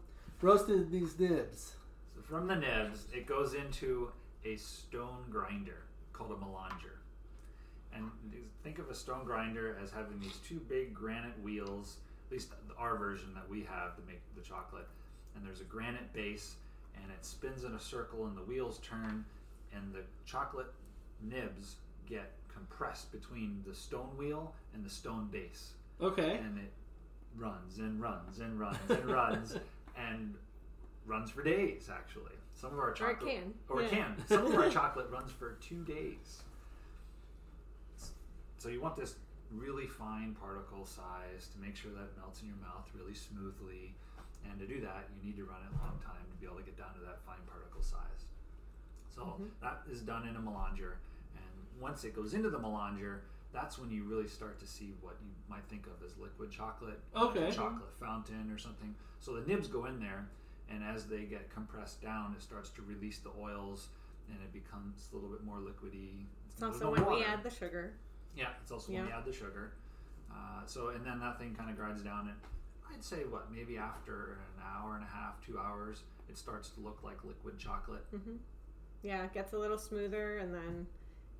[0.42, 1.74] roasting these nibs?
[2.14, 4.10] So from the nibs, it goes into
[4.44, 6.98] a stone grinder called a melanger.
[7.94, 8.10] And
[8.64, 12.96] think of a stone grinder as having these two big granite wheels, at least our
[12.96, 14.88] version that we have to make the chocolate.
[15.36, 16.54] And there's a granite base,
[16.96, 19.24] and it spins in a circle, and the wheels turn,
[19.74, 20.72] and the chocolate
[21.22, 21.76] nibs
[22.08, 26.36] get compressed between the stone wheel and the stone base Okay.
[26.44, 26.72] and it
[27.36, 29.56] runs and runs and runs and runs
[29.96, 30.34] and
[31.06, 31.88] runs for days.
[31.92, 33.54] Actually, some of our Or chocolate can.
[33.68, 34.14] or it Yeah.
[34.14, 34.26] can.
[34.26, 36.42] Some of our chocolate runs for two days.
[38.58, 39.16] So you want this
[39.50, 43.94] really fine particle size to make sure that it melts in your mouth really smoothly.
[44.48, 46.56] And to do that, you need to run it a long time to be able
[46.56, 48.26] to get down to that fine particle size.
[49.14, 49.44] So mm-hmm.
[49.60, 50.98] that is done in a melanger.
[51.36, 53.22] And once it goes into the melanger,
[53.52, 57.00] that's when you really start to see what you might think of as liquid chocolate,
[57.14, 58.94] like a chocolate fountain or something.
[59.20, 60.26] So the nibs go in there,
[60.70, 63.88] and as they get compressed down, it starts to release the oils,
[64.28, 66.24] and it becomes a little bit more liquidy.
[66.50, 67.92] It's also no when we add the sugar.
[68.36, 69.18] Yeah, it's also when you Yeah.
[69.18, 69.72] add the sugar.
[70.30, 72.28] Uh, so and then that thing kind of grinds down.
[72.28, 72.36] And
[72.90, 76.80] I'd say what maybe after an hour and a half, two hours, it starts to
[76.80, 78.04] look like liquid chocolate.
[78.10, 78.36] hmm
[79.02, 80.86] Yeah, it gets a little smoother, and then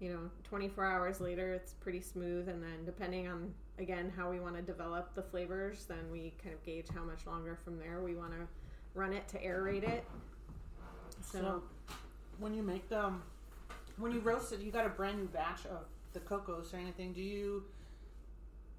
[0.02, 2.48] you know, 24 hours later, it's pretty smooth.
[2.48, 6.52] And then depending on again how we want to develop the flavors, then we kind
[6.52, 8.48] of gauge how much longer from there we want to
[8.94, 10.04] run it to aerate it.
[11.20, 11.62] So, So,
[12.38, 13.22] when you make them,
[13.96, 17.12] when you roast it, you got a brand new batch of the cocos or anything.
[17.12, 17.62] Do you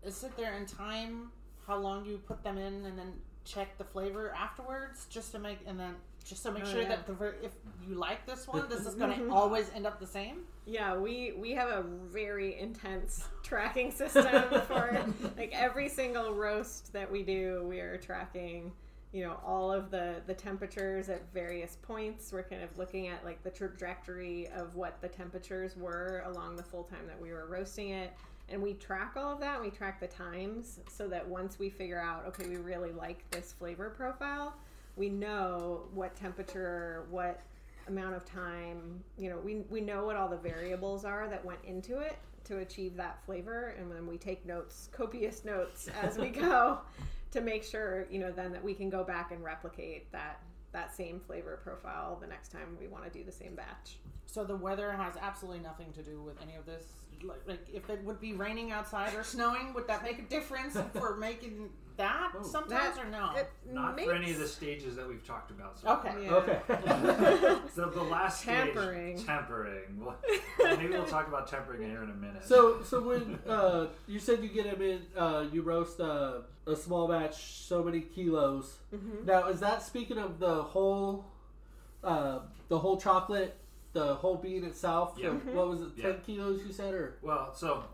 [0.10, 1.32] sit there and time
[1.66, 3.14] how long you put them in, and then
[3.46, 6.90] check the flavor afterwards, just to make and then just to make Oh, sure yeah.
[6.90, 7.52] that the ver- if
[7.88, 10.42] you like this one, this is going to always end up the same.
[10.66, 14.26] Yeah, we we have a very intense tracking system
[14.68, 15.06] for
[15.38, 17.66] like every single roast that we do.
[17.68, 18.72] We are tracking,
[19.12, 22.32] you know, all of the the temperatures at various points.
[22.32, 26.64] We're kind of looking at like the trajectory of what the temperatures were along the
[26.64, 28.14] full time that we were roasting it.
[28.50, 29.62] And we track all of that.
[29.62, 33.54] We track the times so that once we figure out, okay, we really like this
[33.54, 34.54] flavor profile,
[34.96, 37.42] we know what temperature, what
[37.88, 41.60] amount of time you know we, we know what all the variables are that went
[41.66, 46.30] into it to achieve that flavor and then we take notes copious notes as we
[46.30, 46.80] go
[47.32, 50.40] to make sure you know then that we can go back and replicate that
[50.72, 54.44] that same flavor profile the next time we want to do the same batch So
[54.44, 56.86] the weather has absolutely nothing to do with any of this.
[57.24, 60.78] Like, like if it would be raining outside or snowing, would that make a difference
[60.94, 62.42] for making that Oh.
[62.44, 63.34] sometimes or no?
[63.36, 65.78] it Not makes for any of the stages that we've talked about.
[65.80, 66.24] So Okay.
[66.24, 66.32] yeah.
[66.32, 67.60] Okay.
[67.76, 69.18] So the last Tempering.
[69.18, 70.00] stage, tempering.
[70.04, 70.16] Well,
[70.60, 72.44] maybe we'll talk about tempering here in a minute.
[72.46, 76.76] so so when uh, you said you get them in, uh, you roast uh, a
[76.76, 78.78] small batch, so many kilos.
[78.94, 79.26] Mhm.
[79.26, 81.26] Now is that speaking of the whole,
[82.04, 83.56] uh, the whole chocolate,
[83.94, 85.14] the whole bean itself?
[85.18, 85.30] Yeah.
[85.30, 85.84] So what was it?
[85.90, 86.02] Mm-hmm.
[86.02, 86.18] Ten Yeah.
[86.26, 87.86] kilos you said, or well, so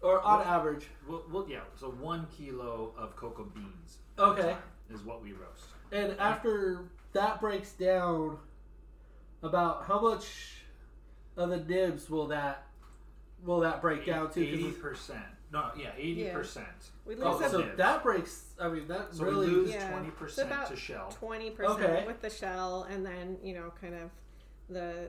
[0.00, 0.86] or on average?
[1.06, 4.56] we'll, we'll, yeah, so one kilo of cocoa beans Okay.
[4.92, 5.64] is what we roast.
[5.92, 8.38] And after that breaks down,
[9.42, 10.62] about how much
[11.36, 12.66] of the nibs will that
[13.44, 14.40] will that break down to?
[14.46, 15.22] Eighty percent.
[15.52, 16.66] No, yeah, eighty percent.
[17.04, 17.76] we oh, lose Oh, so nibs.
[17.78, 18.44] that breaks.
[18.60, 19.46] I mean, that So really.
[19.48, 21.08] we lose twenty It's percent about to shell.
[21.18, 22.04] twenty percent Okay.
[22.06, 24.10] with the shell, and then you know, kind of
[24.68, 25.08] the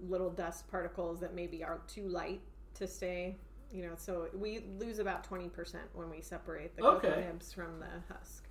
[0.00, 2.40] little dust particles that maybe are too light
[2.74, 3.36] to stay.
[3.72, 7.80] You know, so we lose about twenty percent when we separate the cocoa nibs from
[7.80, 8.44] the husk.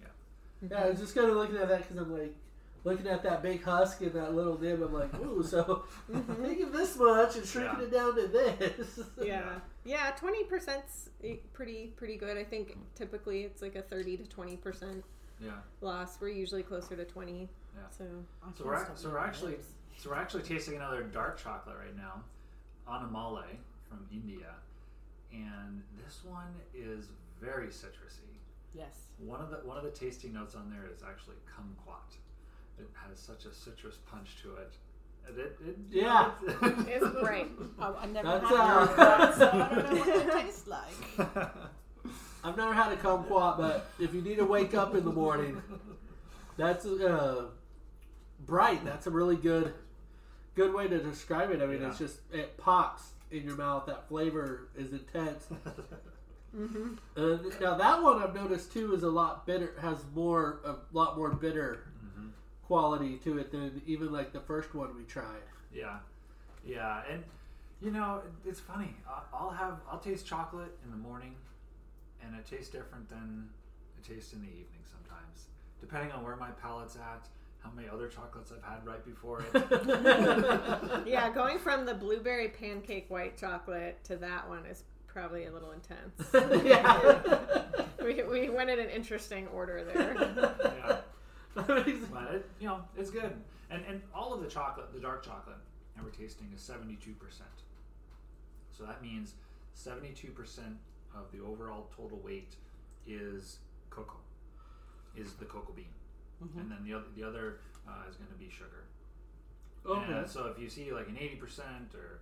[0.00, 0.06] Yeah,
[0.64, 0.72] mm-hmm.
[0.72, 2.34] Yeah, I was just kind of looking at that because I'm like
[2.84, 4.80] looking at that big husk and that little nib.
[4.82, 6.44] I'm like, ooh, so mm-hmm.
[6.44, 7.86] taking this much and shrinking Yeah.
[7.86, 9.00] it down to this.
[9.22, 11.10] Yeah, yeah, twenty percent's
[11.52, 12.38] pretty pretty good.
[12.38, 15.04] I think typically it's like a thirty to twenty percent
[15.40, 15.50] Yeah.
[15.80, 16.16] loss.
[16.20, 17.48] We're usually closer to twenty.
[17.74, 17.82] Yeah.
[17.90, 18.04] So
[18.56, 19.66] So we're, so we're actually nibs.
[19.96, 22.22] So we're actually tasting another dark chocolate right now,
[22.88, 23.44] Anamalai
[23.88, 24.54] from India,
[25.32, 27.06] and this one is
[27.40, 28.38] very citrusy.
[28.74, 29.06] yes.
[29.18, 32.16] One of the one of the tasting notes on there is actually kumquat.
[32.78, 34.72] It has such a citrus punch to it.
[35.28, 36.30] And It, it, Yeah.
[36.88, 37.48] it's great.
[37.78, 41.28] Oh, I never That's, had uh, that, so I don't know what they taste like.
[42.44, 45.60] I've never had a kumquat, but if you need to wake up in the morning,
[46.56, 47.44] that's uh,
[48.46, 48.84] bright.
[48.84, 49.74] That's a really good
[50.54, 51.62] good way to describe it.
[51.62, 51.88] I mean, Yeah.
[51.88, 53.86] it's just it pops in your mouth.
[53.86, 55.46] That flavor is intense.
[56.54, 59.74] hmm Uh, now that one I've noticed too is a lot bitter.
[59.80, 62.30] Has more a lot more bitter Mhm.
[62.66, 65.42] quality to it than even like the first one we tried.
[65.72, 66.00] Yeah,
[66.64, 67.22] yeah, and
[67.80, 68.96] you know it's funny.
[69.32, 71.36] I'll have I'll taste chocolate in the morning,
[72.22, 73.48] and it tastes different than
[73.96, 75.46] it tastes in the evening sometimes,
[75.80, 77.28] depending on where my palate's at,
[77.60, 81.06] how many other chocolates I've had right before it.
[81.06, 85.72] Yeah, going from the blueberry pancake white chocolate to that one is probably a little
[85.72, 86.14] intense.
[86.64, 87.00] yeah.
[88.02, 90.14] we, we went in an interesting order there.
[90.62, 90.96] yeah,
[91.54, 93.34] but it, you know it's good,
[93.70, 95.56] and and all of the chocolate, the dark chocolate
[95.96, 97.48] that we're tasting is seventy two percent.
[98.70, 99.34] So that means
[99.74, 100.76] seventy two percent
[101.14, 102.54] of the overall total weight
[103.06, 103.58] is
[103.90, 104.20] cocoa,
[105.16, 105.86] is the cocoa bean.
[106.40, 108.84] And then the other the other uh, is going to be sugar.
[109.86, 110.12] Okay.
[110.12, 112.20] And so if you see like an 80% or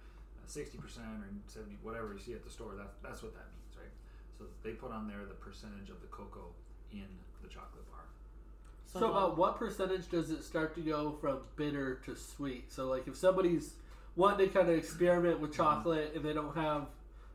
[0.49, 3.93] 60% or 70, whatever you see at the store, that's, that's what that means, right?
[4.39, 6.47] So they put on there the percentage of the cocoa
[6.93, 7.05] in
[7.43, 8.03] the chocolate bar.
[8.87, 12.73] So, what- about what percentage does it start to go from bitter to sweet?
[12.73, 13.75] So like if somebody's
[14.17, 16.87] wanting to kind of experiment with chocolate and they don't have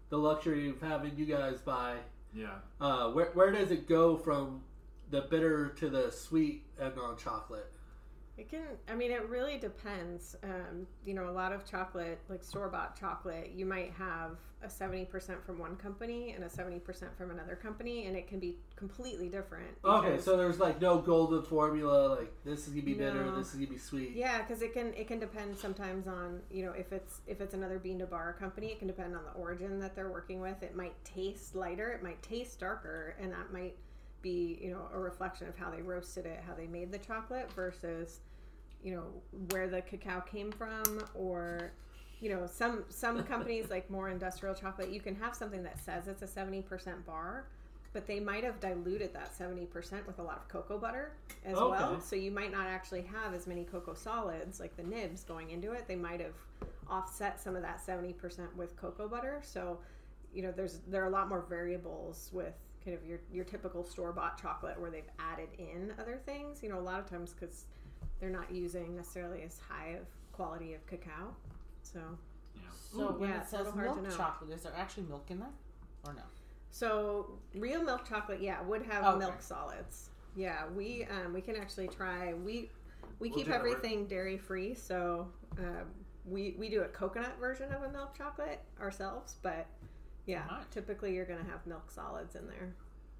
[0.09, 1.97] the luxury of having you guys buy,
[2.33, 2.55] Yeah.
[2.81, 4.61] uh, where where does it go from
[5.13, 7.71] the bitter to the sweet on chocolate?
[8.35, 10.35] It can, I mean, it really depends.
[10.43, 14.67] Um, you know, a lot of chocolate, like store bought chocolate, you might have a
[14.67, 16.81] 70% from one company and a 70%
[17.15, 19.67] from another company, and it can be completely different.
[19.85, 22.15] Okay, so there's like no golden formula.
[22.17, 23.35] Like this is gonna be bitter, No.
[23.35, 24.13] this is gonna be sweet.
[24.15, 27.53] Yeah, because it can it can depend sometimes on you know if it's if it's
[27.53, 30.63] another bean to bar company, it can depend on the origin that they're working with.
[30.63, 33.75] It might taste lighter, it might taste darker, and that might
[34.23, 37.51] be you know a reflection of how they roasted it, how they made the chocolate
[37.53, 38.21] versus
[38.83, 39.03] you know
[39.51, 41.71] where the cacao came from or
[42.19, 46.07] you know some some companies like more industrial chocolate you can have something that says
[46.07, 47.45] it's a 70% bar
[47.93, 49.67] but they might have diluted that 70%
[50.07, 51.11] with a lot of cocoa butter
[51.45, 51.69] as Okay.
[51.69, 55.51] well so you might not actually have as many cocoa solids like the nibs going
[55.51, 55.87] into it.
[55.87, 56.33] They might have
[56.89, 58.15] offset some of that 70%
[58.55, 59.41] with cocoa butter.
[59.43, 59.77] So
[60.33, 63.83] you know there's there are a lot more variables with kind of your your typical
[63.83, 67.33] store bought chocolate where they've added in other things you know a lot of times
[67.33, 67.65] because
[68.19, 71.35] they're not using necessarily as high of quality of cacao
[71.81, 71.99] so
[72.55, 72.61] Yeah.
[72.91, 75.39] So Ooh, when yeah, it says hard to milk chocolate, is there actually milk in
[75.39, 75.49] there,
[76.05, 76.21] or no?
[76.69, 79.19] So real milk chocolate, yeah, would have Okay.
[79.19, 80.09] milk solids.
[80.35, 82.33] Yeah, we um, we can actually try.
[82.33, 82.69] We
[83.19, 83.59] we We'll keep do that.
[83.59, 85.27] Everything dairy free, so
[85.57, 85.85] um,
[86.25, 89.35] we we do a coconut version of a milk chocolate ourselves.
[89.41, 89.65] But
[90.25, 90.65] yeah, Nice.
[90.71, 92.73] typically you're gonna have milk solids in there.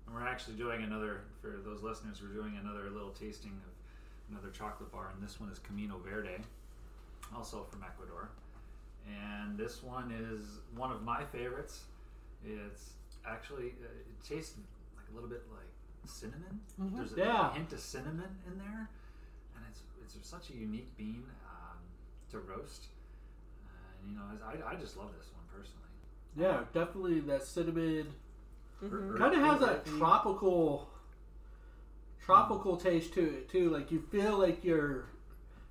[0.06, 4.49] And we're actually doing another, for those listeners, we're doing another little tasting of another
[4.51, 6.38] chocolate bar, and this one is Camino Verde,
[7.36, 8.30] also from Ecuador.
[9.08, 11.84] And this one is one of my favorites.
[12.45, 12.91] It's
[13.26, 14.56] actually, uh, it tastes
[14.95, 15.68] like a little bit like
[16.06, 16.60] cinnamon.
[16.80, 16.95] Mhm.
[16.95, 17.54] There's a Yeah.
[17.54, 18.89] hint of cinnamon in there,
[19.56, 19.82] and it's
[20.18, 21.78] it's such a unique bean um,
[22.30, 22.88] to roast.
[23.68, 25.82] And you know, I, I just love this one personally.
[26.36, 28.07] Yeah, definitely that cinnamon
[28.84, 29.17] Mhm.
[29.17, 30.89] kind of has that tropical
[32.25, 33.69] tropical taste to it too.
[33.69, 35.05] Like you feel like you're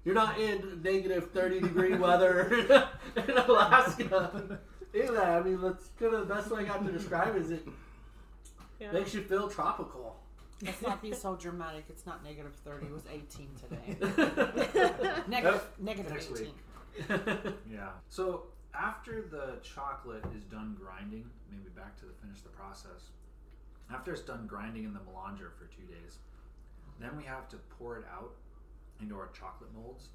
[0.05, 2.53] you're not in negative thirty degree weather
[3.17, 4.59] in Alaska.
[4.93, 7.51] Yeah, I mean that's kind of the best way I got to describe it is
[7.51, 7.67] it
[8.79, 8.93] Yeah.
[8.93, 10.17] makes you feel tropical.
[10.65, 11.87] Let's not be so dramatic.
[11.89, 12.87] It's not negative thirty.
[12.87, 13.97] It was eighteen today.
[15.29, 16.55] Negative, negative Next eighteen.
[16.55, 17.55] week.
[17.71, 17.89] Yeah.
[18.09, 18.45] So
[18.75, 23.13] after the chocolate is done grinding, maybe back to the finish the process.
[23.93, 26.19] After it's done grinding in the melanger for two days,
[26.99, 28.33] then we have to pour it out
[29.01, 30.09] into our chocolate molds.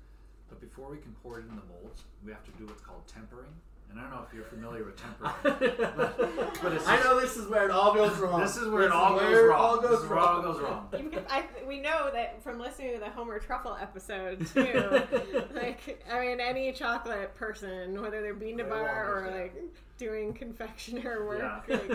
[0.49, 3.05] But before we can pour it in the molds, we have to do what's called
[3.07, 3.53] tempering.
[3.89, 5.33] And I don't know if you're familiar with tempering.
[6.61, 8.41] but it's I know this is where it all goes wrong.
[8.41, 9.59] This is where it all where goes it wrong.
[9.59, 10.43] all This goes is where it all wrong.
[10.43, 10.87] goes wrong.
[10.91, 15.01] Because I, we know that from listening to the Homer Truffle episode too.
[15.55, 18.79] like, I mean, any chocolate person, whether they're bean to bar
[19.15, 19.51] or understand.
[19.55, 21.75] like doing confectioner work, Yeah.
[21.75, 21.91] like,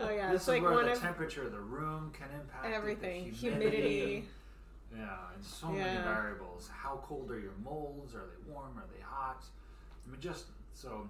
[0.00, 2.28] oh yeah, This it's like is where one the of temperature of the room can
[2.38, 3.76] impact it, the everything, humidity.
[3.80, 4.24] humidity.
[4.96, 6.68] Yeah, and so many variables.
[6.72, 8.14] How cold are your molds?
[8.14, 8.76] Are they warm?
[8.76, 9.42] Are they hot?
[10.06, 11.08] I mean, just so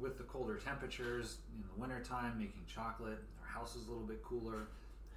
[0.00, 4.22] with the colder temperatures in the wintertime, making chocolate, our house is a little bit
[4.22, 4.68] cooler.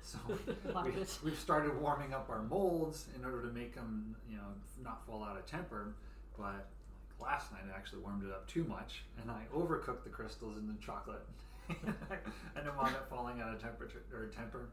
[0.01, 0.91] So we,
[1.23, 4.43] we, have started warming up our molds in order to make them, you know,
[4.83, 5.95] not fall out of temper.
[6.37, 6.65] But like
[7.21, 10.67] last night, I actually warmed it up too much, and I overcooked the crystals in
[10.67, 11.25] the chocolate,
[11.69, 14.69] and it wound up falling out of temperature or temper.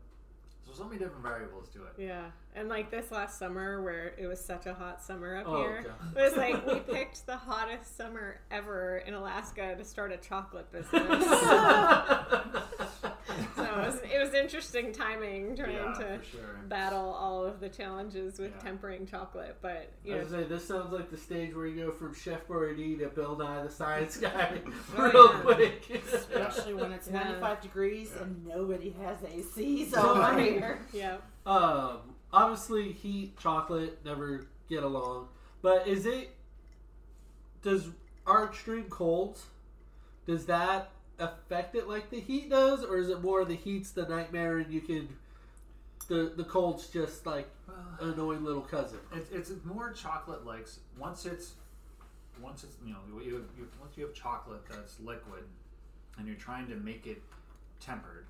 [0.67, 1.93] So so many different variables to it.
[1.99, 5.63] Yeah, and like this last summer where it was such a hot summer up Oh,
[5.63, 5.85] here,
[6.17, 10.71] it was like we picked the hottest summer ever in Alaska to start a chocolate
[10.71, 10.93] business.
[13.57, 16.61] so it was, it was interesting timing trying Yeah, to sure.
[16.68, 18.62] battle all of the challenges with Yeah.
[18.62, 19.57] tempering chocolate.
[19.61, 21.93] But I you know, was gonna say, this sounds like the stage where you go
[21.93, 24.59] from Chef Boyardee to Bill Nye the Science Guy
[24.97, 25.85] real quick.
[26.12, 27.25] Especially when it's Yeah.
[27.25, 28.23] 95 degrees Yeah.
[28.23, 30.51] and nobody has AC So over funny.
[30.53, 30.81] here.
[30.93, 31.16] yeah.
[31.47, 31.99] um,
[32.33, 35.29] obviously, heat, chocolate never get along.
[35.62, 36.31] But is it?
[37.62, 37.89] Does
[38.27, 39.45] our extreme colds?
[40.27, 40.91] Does that
[41.21, 44.73] affect it like the heat does, or is it more the heat's the nightmare and
[44.73, 45.09] you can?
[46.09, 47.49] The the cold's just like
[48.01, 48.99] an annoying little cousin.
[49.14, 51.53] It's, it's more chocolate likes once it's
[52.43, 55.45] once it's you know you, you, once you have chocolate that's liquid
[56.18, 57.23] and you're trying to make it
[57.81, 58.27] tempered,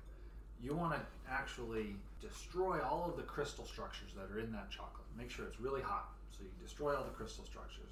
[0.61, 5.05] you want to actually destroy all of the crystal structures that are in that chocolate.
[5.17, 7.91] Make sure it's really hot So you destroy all the crystal structures,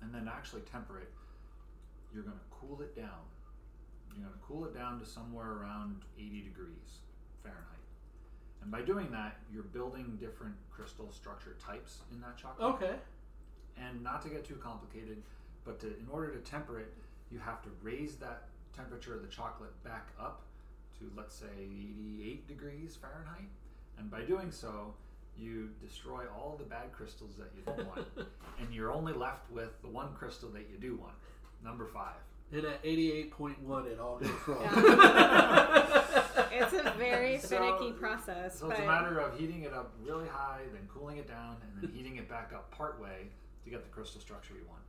[0.00, 1.10] and then actually temper it,
[2.14, 3.26] you're going to cool it down.
[4.14, 7.00] You're going to cool it down to somewhere around 80 degrees
[7.42, 7.64] Fahrenheit.
[8.62, 12.74] And by doing that, you're building different crystal structure types in that chocolate.
[12.74, 12.96] Okay.
[13.76, 15.22] And not to get too complicated,
[15.64, 16.92] but to, in order to temper it,
[17.30, 20.42] you have to raise that temperature of the chocolate back up
[20.98, 23.48] to, let's say, 88 degrees Fahrenheit.
[23.98, 24.94] And by doing so,
[25.36, 28.06] you destroy all the bad crystals that you don't want.
[28.60, 31.14] and you're only left with the one crystal that you do want,
[31.64, 32.16] number five.
[32.50, 35.84] And at 88.1, it all goes wrong.
[36.50, 39.92] It's a very So- finicky process, So but it's a matter of heating it up
[40.02, 43.28] really high, then cooling it down, and then heating it back up part way
[43.64, 44.80] to get the crystal structure you want.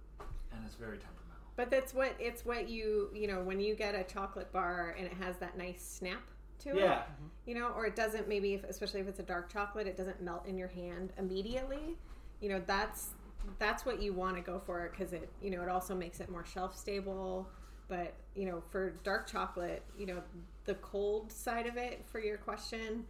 [0.52, 1.46] And it's very temperamental.
[1.56, 5.06] but that's what it's what you you know when you get a chocolate bar and
[5.06, 6.22] it has that nice snap
[6.60, 6.78] to it.
[6.78, 7.04] yeah.
[7.46, 10.22] you know, or it doesn't maybe if, especially if it's a dark chocolate, it doesn't
[10.22, 11.98] melt in your hand immediately.
[12.42, 13.10] You know, that's
[13.58, 16.30] that's what you want to go for because it you know it also makes it
[16.30, 17.50] more shelf stable.
[17.88, 20.22] But you know, for dark chocolate, you know,
[20.66, 23.06] the cold side of it for your question,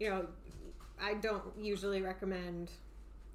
[0.00, 0.26] you know,
[1.00, 2.70] I don't usually recommend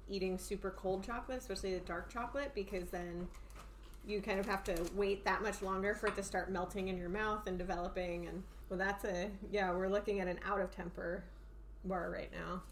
[0.08, 3.28] eating super cold chocolate, especially the dark chocolate, because then
[4.06, 6.96] you kind of have to wait that much longer for it to start melting in
[6.96, 10.70] your mouth and developing and well that's a yeah we're looking at an out of
[10.70, 11.22] temper
[11.84, 12.62] bar right now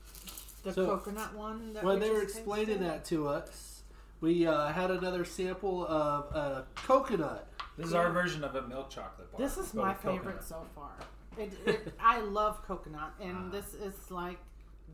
[0.65, 1.73] The So, coconut one.
[1.75, 3.83] That When we they were explaining that to us,
[4.21, 7.47] we uh, had another sample of uh, coconut.
[7.77, 9.41] This is our version of a milk chocolate bar.
[9.41, 10.25] This is my with coconut.
[10.25, 10.91] favorite so far.
[11.37, 13.51] It, it, I love coconut, and Ah.
[13.51, 14.39] this is like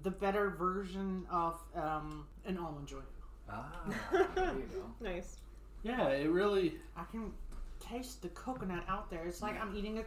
[0.02, 2.98] the better version of um, an almond joy.
[3.48, 3.70] Ah,
[4.34, 4.84] there you go.
[5.00, 5.38] nice
[5.82, 6.74] Yeah, it really.
[6.96, 7.32] I can
[7.80, 9.24] taste the coconut out there.
[9.24, 10.04] It's like I'm eating a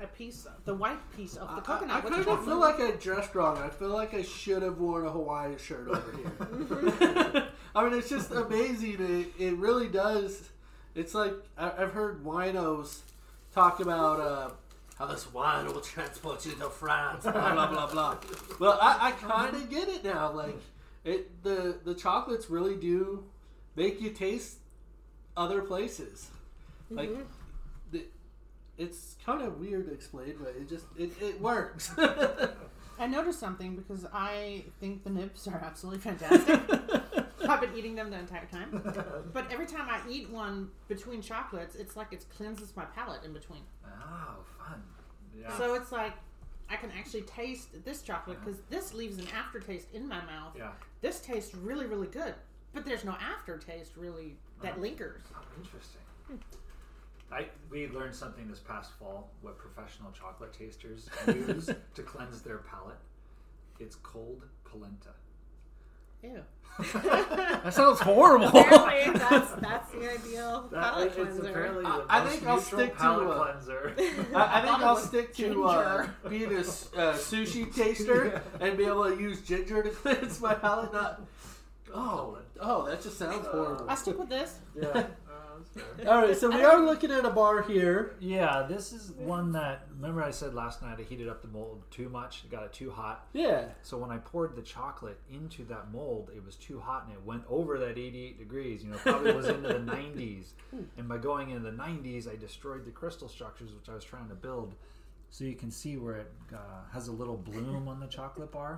[0.00, 1.96] a piece, of, the white piece of the coconut.
[1.96, 3.58] I with kind of feel like I dressed wrong.
[3.58, 7.48] I feel like I should have worn a Hawaiian shirt over here.
[7.74, 8.96] I mean, it's just amazing.
[8.98, 10.50] It, it really does.
[10.94, 13.00] It's like I, I've heard winos
[13.52, 14.50] talk about uh,
[14.98, 17.22] how this wine will transport you to France.
[17.22, 18.16] Blah blah blah blah.
[18.60, 20.32] Well, I, I kind of get it now.
[20.32, 20.58] Like
[21.04, 23.24] it, the the chocolates really do
[23.76, 24.58] make you taste
[25.36, 26.30] other places.
[26.90, 27.24] Like the,
[28.78, 31.92] it's kind of weird to explain, but it just it, it works.
[32.98, 36.60] I noticed something because I think the nibs are absolutely fantastic.
[37.48, 38.82] I've been eating them the entire time.
[39.32, 43.32] But every time I eat one between chocolates, it's like it cleanses my palate in
[43.32, 43.62] between.
[43.84, 44.82] Oh, fun.
[45.36, 45.56] Yeah.
[45.58, 46.12] So it's like
[46.70, 50.54] I can actually taste this chocolate because this leaves an aftertaste in my mouth.
[50.56, 50.70] yeah.
[51.00, 52.34] This tastes really, really good,
[52.72, 54.80] but there's no aftertaste really that uh-huh.
[54.80, 55.22] lingers.
[55.34, 56.00] Oh, interesting.
[56.28, 56.36] Hmm.
[57.34, 59.30] I we learned something this past fall.
[59.42, 62.96] What professional chocolate tasters use to cleanse their palate.
[63.80, 65.10] It's cold polenta.
[66.22, 66.42] Ew.
[66.94, 68.46] that sounds horrible.
[68.48, 72.60] apparently that's that's the ideal palate it's cleanser apparently I- the I most think I'll
[72.60, 73.94] stick to, palate uh, cleanser.
[74.34, 76.14] I, I think I'll stick to uh, ginger.
[76.30, 80.54] being a s- uh, sushi taster and be able to use ginger to cleanse my
[80.54, 80.92] palate.
[80.92, 81.20] Not
[81.94, 83.86] oh oh that just sounds horrible.
[83.88, 84.58] I stick with this.
[84.80, 85.06] yeah.
[86.06, 88.14] All right, so we are looking at a bar here.
[88.20, 89.86] Yeah, this is one that.
[89.94, 92.90] Remember, I said last night I heated up the mold too much, got it too
[92.90, 93.26] hot.
[93.32, 97.12] Yeah, So when I poured the chocolate into that mold, it was too hot and
[97.14, 98.82] it went over that 88 degrees.
[98.84, 100.46] You know, probably was into the 90s.
[100.98, 104.28] And by going into the 90s, I destroyed the crystal structures which I was trying
[104.28, 104.74] to build.
[105.30, 106.58] So you can see where it uh,
[106.92, 108.76] has a little bloom on the chocolate bar.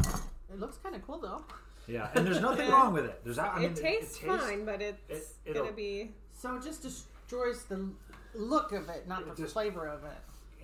[0.53, 1.45] It looks kind of cool though.
[1.89, 3.21] Yeah, and there's nothing wrong with it.
[3.25, 7.65] There's, I mean, it tastes fine but it's it- gonna be So it just destroys
[7.65, 7.89] the
[8.35, 10.19] look of it, not It the just- flavor of it.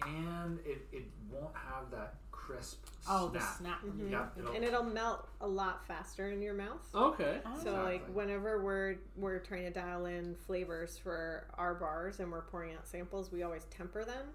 [0.07, 3.59] and it, it won't have that crisp Oh, the snap.
[3.59, 3.83] snap.
[3.85, 4.11] Mm-hmm.
[4.13, 7.41] Yeah, it'll, and it'll melt a lot faster in your mouth okay.
[7.47, 7.61] Oh.
[7.63, 12.43] So like whenever we're we're trying to dial in flavors for our bars and we're
[12.43, 14.27] pouring out samples, we always temper them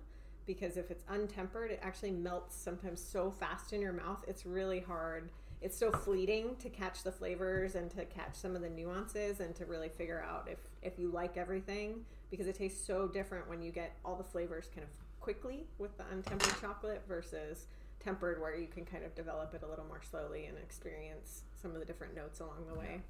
[0.46, 4.24] because if it's untempered, it actually melts sometimes so fast in your mouth.
[4.28, 5.30] It's really hard.
[5.62, 9.54] It's so fleeting to catch the flavors and to catch some of the nuances and
[9.56, 13.62] to really figure out if if you like everything because it tastes so different when
[13.62, 17.66] you get all the flavors kind of quickly with the untempered chocolate versus
[18.00, 21.72] tempered where you can kind of develop it a little more slowly and experience some
[21.72, 23.02] of the different notes along the way.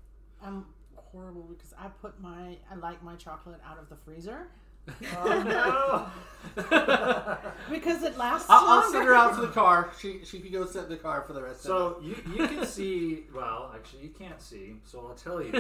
[0.42, 0.66] I'm
[0.96, 4.50] horrible because I put my I like my chocolate out of the freezer
[5.18, 6.08] oh no!
[7.70, 9.92] because it lasts I'll, I'll send her out to the car.
[10.00, 12.16] She she can go sit in the car for the rest of the So you,
[12.36, 15.52] you can see well actually you can't see so I'll tell you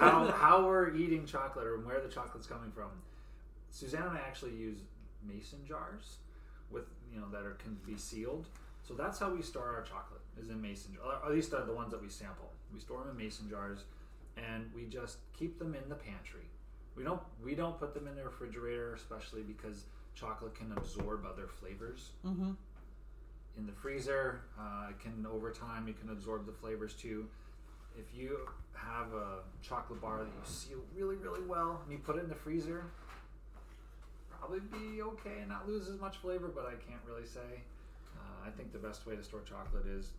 [0.00, 2.90] how, how we're eating chocolate or where the chocolate's coming from.
[3.70, 4.78] Suzanne and I actually use
[5.26, 6.16] mason jars
[6.70, 8.46] with you know that are can be sealed.
[8.82, 11.18] So that's how we store our chocolate is in mason jars.
[11.22, 12.50] Or at least the ones that we sample.
[12.72, 13.84] We store them in mason jars,
[14.36, 16.48] and we just keep them in the pantry.
[16.96, 19.84] We don't we don't put them in the refrigerator, especially because
[20.14, 22.10] chocolate can absorb other flavors.
[22.24, 22.52] Mm-hmm.
[23.58, 27.26] In the freezer, uh, it can over time it can absorb the flavors too.
[27.98, 32.16] If you have a chocolate bar that you seal really really well and you put
[32.16, 32.84] it in the freezer,
[34.30, 36.50] probably be okay and not lose as much flavor.
[36.54, 37.62] But I can't really say.
[38.14, 40.10] Uh, I think the best way to store chocolate is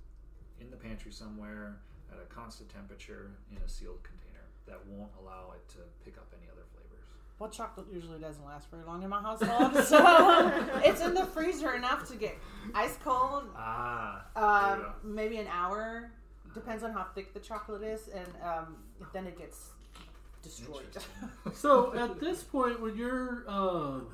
[0.60, 1.78] in the pantry somewhere
[2.12, 4.23] at a constant temperature in a sealed container
[4.68, 7.06] that won't allow it to pick up any other flavors.
[7.40, 11.74] Well, chocolate usually doesn't last very long in my household, so it's in the freezer
[11.74, 12.38] enough to get
[12.74, 13.44] ice cold.
[13.56, 14.94] Ah, there you Um, go.
[15.04, 16.12] maybe an hour.
[16.54, 18.78] Depends on how thick the chocolate is, and um,
[19.12, 19.70] then it gets
[20.44, 20.86] destroyed.
[21.54, 24.08] So at this point, when you're, um,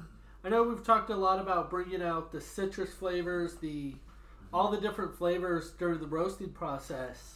[0.43, 3.95] I know we've talked a lot about bringing out the citrus flavors, the
[4.53, 7.35] all the different flavors during the roasting process.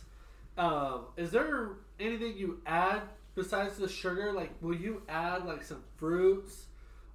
[0.57, 3.01] Um, is there anything you add
[3.35, 4.31] besides the sugar?
[4.31, 6.65] Like, will you add like some fruits,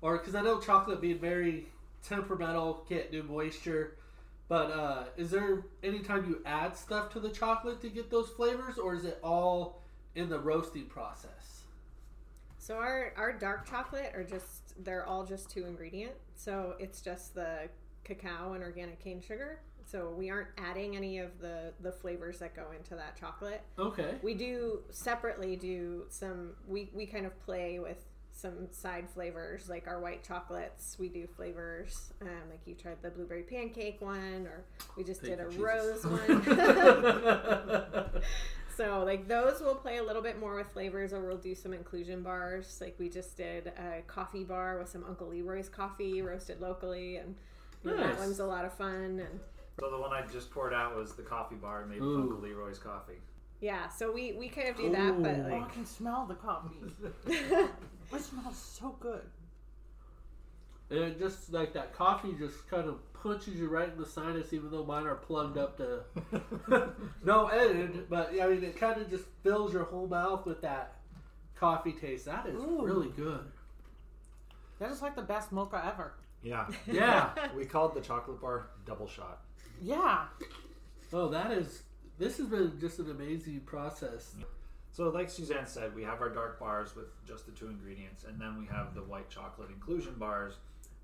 [0.01, 1.69] or because I know chocolate being very
[2.07, 3.97] temperamental, can't do moisture.
[4.49, 8.31] But uh, is there any time you add stuff to the chocolate to get those
[8.31, 9.83] flavors, or is it all
[10.15, 11.63] in the roasting process?
[12.59, 16.13] So our our dark chocolate are just they're all just two ingredient.
[16.35, 17.69] So it's just the
[18.05, 19.61] cacao and organic cane sugar.
[19.91, 23.63] So we aren't adding any of the the flavors that go into that chocolate.
[23.79, 24.17] Okay.
[24.23, 29.89] We do separately do some we we kind of play with some side flavors like
[29.89, 30.97] our white chocolates.
[30.99, 34.65] We do flavors um, like you tried the blueberry pancake one or
[34.97, 36.45] we just Thank did a you, rose one.
[38.79, 41.73] So like those will play a little bit more with flavors, or we'll do some
[41.75, 42.79] inclusion bars.
[42.81, 47.35] Like we just did a coffee bar with some Uncle Leroy's coffee roasted locally, and
[47.83, 49.21] you know, that one's a lot of fun.
[49.27, 49.41] And
[49.81, 52.23] So the one I just poured out was the coffee bar made with Ooh.
[52.23, 53.21] Uncle Leroy's coffee.
[53.61, 55.47] yeah, so we we kind of do that, but Ooh.
[55.51, 56.77] Oh, I can smell the coffee.
[58.11, 59.21] It smells so good.
[60.91, 64.55] And it just like that coffee just kind of punches you right in the sinus,
[64.55, 66.01] even though mine are plugged up to
[67.25, 68.07] no end.
[68.09, 70.95] But I mean, it kind of just fills your whole mouth with that
[71.55, 72.25] coffee taste.
[72.25, 72.81] That is Ooh.
[72.83, 73.45] really good.
[74.79, 76.15] That is like the best mocha ever.
[76.43, 76.67] Yeah.
[76.87, 77.33] Yeah.
[77.55, 79.41] we called the chocolate bar double shot.
[79.83, 80.25] Yeah.
[81.13, 81.83] oh, that is.
[82.19, 84.35] This has been just an amazing process.
[84.91, 88.41] So, like Suzanne said, we have our dark bars with just the two ingredients, and
[88.41, 90.55] then we have the white chocolate inclusion bars,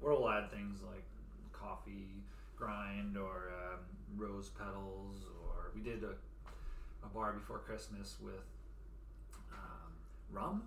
[0.00, 1.04] where we'll add things like
[1.52, 2.24] coffee
[2.56, 3.80] grind or um,
[4.16, 6.14] rose petals, or we did a,
[7.04, 8.34] a bar before Christmas with
[9.52, 9.92] um,
[10.32, 10.62] rum.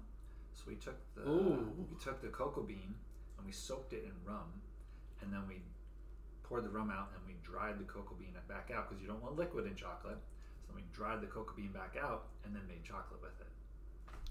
[0.53, 1.68] So we took the Ooh.
[1.91, 2.95] we took the cocoa bean
[3.38, 4.62] and we soaked it in rum,
[5.22, 5.55] and then we
[6.48, 9.22] poured the rum out and we dried the cocoa bean back out because you don't
[9.22, 10.18] want liquid in chocolate.
[10.66, 13.52] So we dried the cocoa bean back out and then made chocolate with it.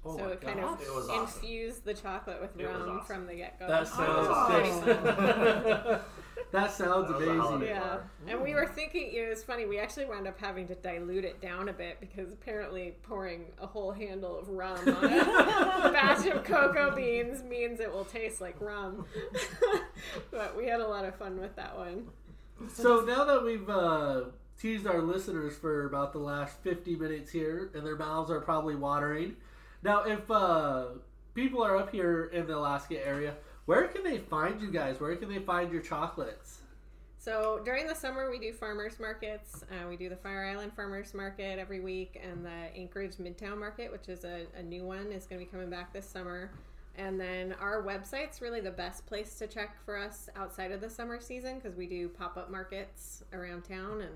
[0.07, 0.81] Oh so my it kind gosh.
[0.83, 1.25] It was of awesome.
[1.43, 3.05] infused the chocolate with rum awesome.
[3.07, 3.67] from the get go.
[3.67, 6.01] That sounds Oh.
[6.53, 7.63] that sounds That amazing.
[7.69, 8.11] Yeah, bar.
[8.29, 9.67] and we were thinking it was funny.
[9.67, 13.67] We actually wound up having to dilute it down a bit because apparently pouring a
[13.67, 18.61] whole handle of rum on a batch of cocoa beans means it will taste like
[18.61, 19.07] rum.
[20.31, 22.07] but we had a lot of fun with that one.
[22.73, 24.23] So now that we've uh,
[24.59, 28.75] teased our listeners for about the last 50 minutes here, and their mouths are probably
[28.75, 29.37] watering.
[29.83, 30.87] Now, if uh,
[31.35, 33.35] people are up here in the Alaska area,
[33.67, 35.01] where can they find you guys?
[35.01, 36.61] Where can they find your chocolates?
[37.19, 39.65] So during the summer, we do farmers markets.
[39.65, 43.91] Uh, we do the Fire Island Farmers Market every week, and the Anchorage Midtown Market,
[43.91, 46.53] which is a, a new one, is going to be coming back this summer.
[46.95, 50.89] And then our website's really the best place to check for us outside of the
[50.89, 54.13] summer season because we do pop up markets around town, and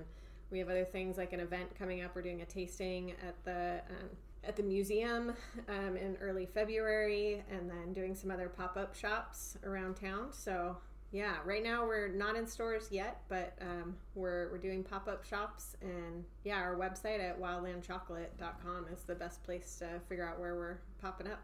[0.49, 2.15] we have other things like an event coming up.
[2.15, 4.09] We're doing a tasting at the um,
[4.43, 5.33] at the museum
[5.69, 10.27] um, in early February, and then doing some other pop up shops around town.
[10.31, 10.77] So
[11.11, 15.23] yeah, right now we're not in stores yet, but um, we're we're doing pop up
[15.25, 20.55] shops, and yeah, our website at wildlandchocolate.com is the best place to figure out where
[20.55, 21.41] we're popping up.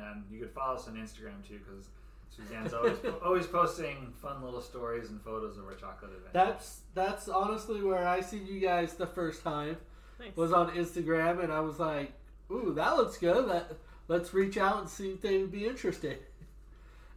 [0.00, 1.88] And you could follow us on Instagram too because
[2.34, 6.32] Suzanne's always always posting fun little stories and photos of our chocolate adventures.
[6.32, 9.76] That's that's honestly where I seen you guys the first time
[10.18, 10.36] Nice.
[10.36, 12.12] was on Instagram, and I was like,
[12.50, 13.46] "Ooh, that looks good.
[13.46, 13.72] Let
[14.08, 16.18] let's reach out and see if they would be interested."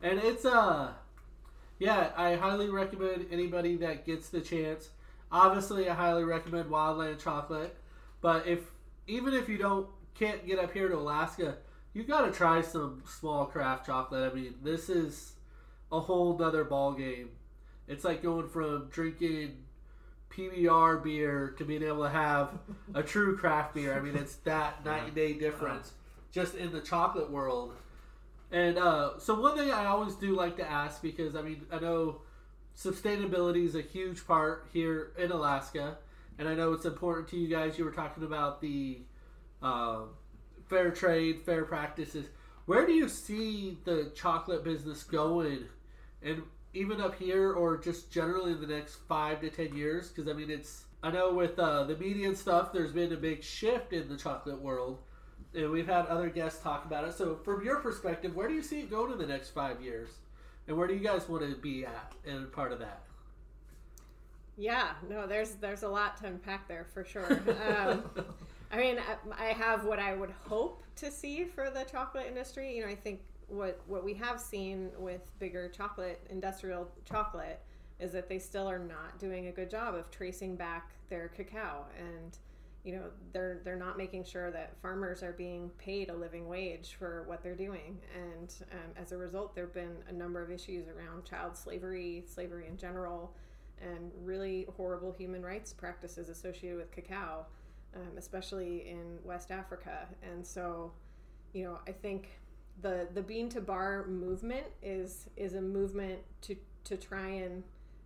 [0.02, 0.92] And it's uh,
[1.80, 4.90] yeah, I highly recommend anybody that gets the chance.
[5.32, 7.76] Obviously, I highly recommend Wildland Chocolate,
[8.22, 8.60] but if
[9.08, 11.58] even if you don't can't get up here to Alaska,
[11.94, 14.32] you got to try some small craft chocolate.
[14.32, 15.34] I mean, this is
[15.92, 17.30] a whole nother ball game.
[17.88, 19.63] It's like going from drinking
[20.36, 22.50] PBR beer to being able to have
[22.94, 23.96] a true craft beer.
[23.96, 25.94] I mean, it's that night and day difference.
[26.32, 27.74] just in the chocolate world.
[28.52, 31.80] And uh, so one thing I always do like to ask because I mean I
[31.80, 32.22] know
[32.78, 35.98] sustainability is a huge part here in Alaska,
[36.38, 37.78] and I know it's important to you guys.
[37.78, 39.02] You were talking about the
[39.62, 40.02] uh,
[40.70, 42.26] fair trade, fair practices.
[42.66, 45.66] Where do you see the chocolate business going,
[46.22, 46.44] and
[46.74, 50.10] even up here, or just generally in the next five to ten years?
[50.10, 53.18] Because I mean, it's I know with uh, the media and stuff, there's been a
[53.18, 55.00] big shift in the chocolate world,
[55.54, 57.14] and we've had other guests talk about it.
[57.14, 60.10] So, from your perspective, where do you see it going in the next five years,
[60.68, 63.02] and where do you guys want to be at and part of that?
[64.56, 67.32] Yeah, no, there's there's a lot to unpack there for sure.
[67.78, 68.04] Um,
[68.72, 72.76] I mean, I, I have what I would hope to see for the chocolate industry.
[72.76, 77.62] You know, I think what what we have seen with bigger chocolate industrial chocolate
[78.00, 81.86] is that they still are not doing a good job of tracing back their cacao.
[81.98, 82.38] And
[82.84, 86.96] you know they're they're not making sure that farmers are being paid a living wage
[87.00, 88.00] for what they're doing.
[88.14, 92.24] And um, as a result there have been a number of issues around child slavery
[92.28, 93.36] slavery in general
[93.82, 97.46] and really horrible human rights practices associated with cacao
[97.96, 100.08] um, especially in west africa.
[100.22, 100.92] And so
[101.54, 102.40] you know i think
[102.82, 107.64] the the bean to bar movement is is a movement to to try and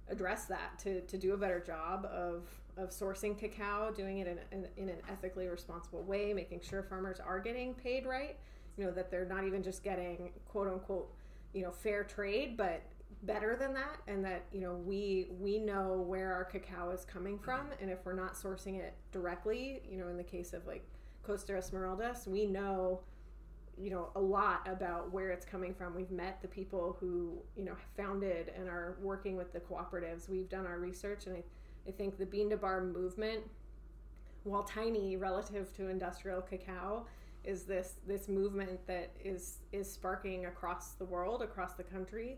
[0.10, 2.44] address that to, to do a better job of
[2.78, 7.20] of sourcing cacao doing it in, in, in, an ethically responsible way making sure farmers
[7.20, 8.38] are getting paid right
[8.78, 11.12] you know that they're not even just getting quote unquote
[11.54, 12.84] you know fair trade but
[13.24, 17.40] better than that and that you know we we know where our cacao is coming
[17.40, 20.86] from and if we're not sourcing it directly you know in the case of like
[21.24, 23.02] costa esmeraldas we know
[23.80, 25.96] you know a lot about where it's coming from.
[25.96, 30.30] We've met the people who you know founded and are working with the cooperatives.
[30.30, 31.44] We've done our research and i,
[31.88, 33.44] I think the bean to bar movement
[34.44, 37.06] while tiny relative to industrial cacao
[37.44, 42.38] is this this movement that is is sparking across the world across the country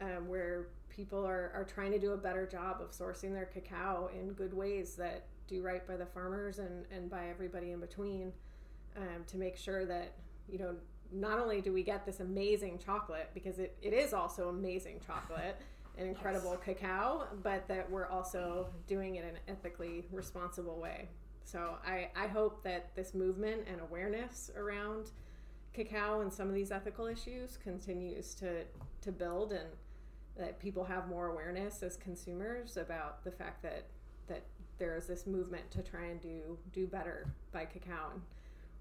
[0.00, 4.10] um, where people are, are trying to do a better job of sourcing their cacao
[4.18, 8.32] in good ways that do right by the farmers and, and by everybody in between
[8.96, 10.14] um, to make sure that
[10.50, 10.74] you know,
[11.12, 15.60] not only do we get this amazing chocolate because it, it is also amazing chocolate
[15.98, 16.78] and incredible yes.
[16.78, 21.08] cacao, but that we're also doing it in an ethically responsible way.
[21.44, 25.10] So I, I hope that this movement and awareness around
[25.72, 28.64] cacao and some of these ethical issues continues to,
[29.02, 29.68] to build and
[30.36, 33.84] that people have more awareness as consumers about the fact that
[34.28, 34.42] that
[34.78, 38.22] there is this movement to try and do do better by cacao and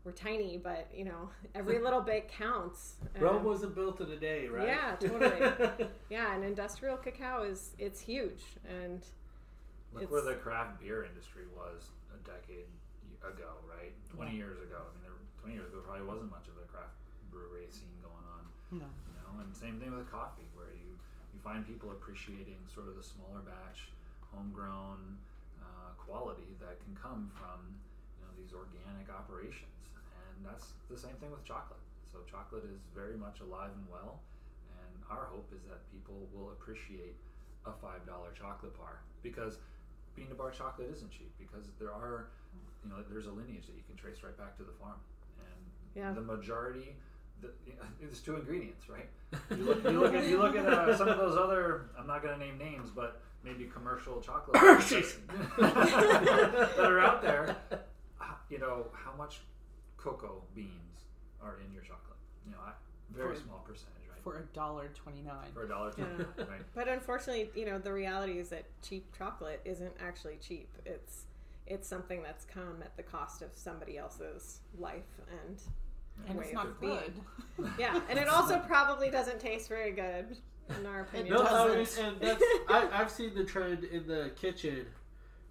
[0.03, 2.95] we're tiny, but you know, every little bit counts.
[3.19, 4.67] Rome wasn't built in a day, right?
[4.67, 5.87] Yeah, totally.
[6.09, 9.03] yeah, and industrial cacao is it's huge, and
[9.93, 12.67] look where the craft beer industry was a decade
[13.19, 13.91] ago, right?
[14.07, 14.47] Twenty yeah.
[14.47, 14.79] years ago.
[14.79, 16.95] I mean, there, twenty years ago probably wasn't much of a craft
[17.27, 18.43] brewery scene going on.
[18.71, 18.87] No.
[18.87, 20.95] You know, and same thing with coffee, where you
[21.35, 23.91] you find people appreciating sort of the smaller batch,
[24.31, 25.19] homegrown
[25.59, 27.59] uh, quality that can come from
[28.15, 29.78] you know these organic operations
[30.39, 31.83] and that's the same thing with chocolate.
[32.07, 34.23] So chocolate is very much alive and well,
[34.71, 37.19] and our hope is that people will appreciate
[37.67, 39.59] a five dollar chocolate bar because
[40.15, 42.31] bean to bar chocolate isn't cheap because there are
[42.83, 44.97] you know there's a lineage that you can trace right back to the farm.
[45.43, 45.59] And
[45.93, 46.11] yeah.
[46.15, 46.95] the majority
[47.41, 47.51] the,
[48.01, 49.09] it's two ingredients right?
[49.51, 52.23] You look, you look at, you look at uh, some of those other i'm not
[52.23, 54.53] going to name names but maybe commercial chocolate
[55.59, 57.57] that are out there.
[58.49, 59.41] You know how much
[60.01, 61.05] cocoa beans
[61.41, 62.17] are in your chocolate.
[62.45, 62.57] You know,
[63.15, 64.23] very for, small percentage, right?
[64.23, 65.51] For a dollar twenty nine.
[65.53, 66.43] For a dollar twenty nine, yeah.
[66.49, 66.61] right?
[66.73, 70.69] But unfortunately, you know, the reality is that cheap chocolate isn't actually cheap.
[70.85, 71.25] It's
[71.67, 75.59] it's something that's come at the cost of somebody else's life and.
[76.27, 77.13] And way it's not good.
[77.79, 80.35] yeah, and it also probably doesn't taste very good,
[80.77, 81.33] in our opinion.
[81.33, 84.85] No, I mean, and that's, I, I've seen the trend in the kitchen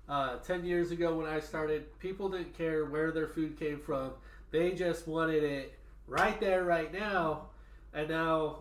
[0.08, 4.12] uh, 10 years ago when I started, people didn't care where their food came from.
[4.50, 7.48] They just wanted it right there, right now.
[7.92, 8.58] And now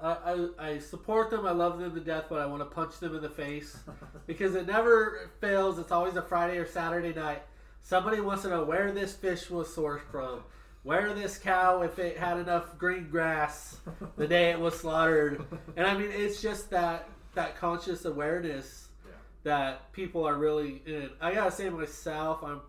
[0.00, 0.12] I,
[0.58, 1.46] I, I, support them.
[1.46, 3.76] I love them to death, but I want to punch them in the face
[4.26, 5.78] because it never fails.
[5.78, 7.42] It's always a Friday or Saturday night.
[7.82, 10.42] Somebody wants to know where this fish was sourced from,
[10.82, 13.78] where this cow, if it had enough green grass
[14.16, 15.44] the day it was slaughtered.
[15.76, 19.12] And I mean, it's just that that conscious awareness yeah.
[19.42, 21.10] that people are really in.
[21.20, 22.60] I gotta say myself, I'm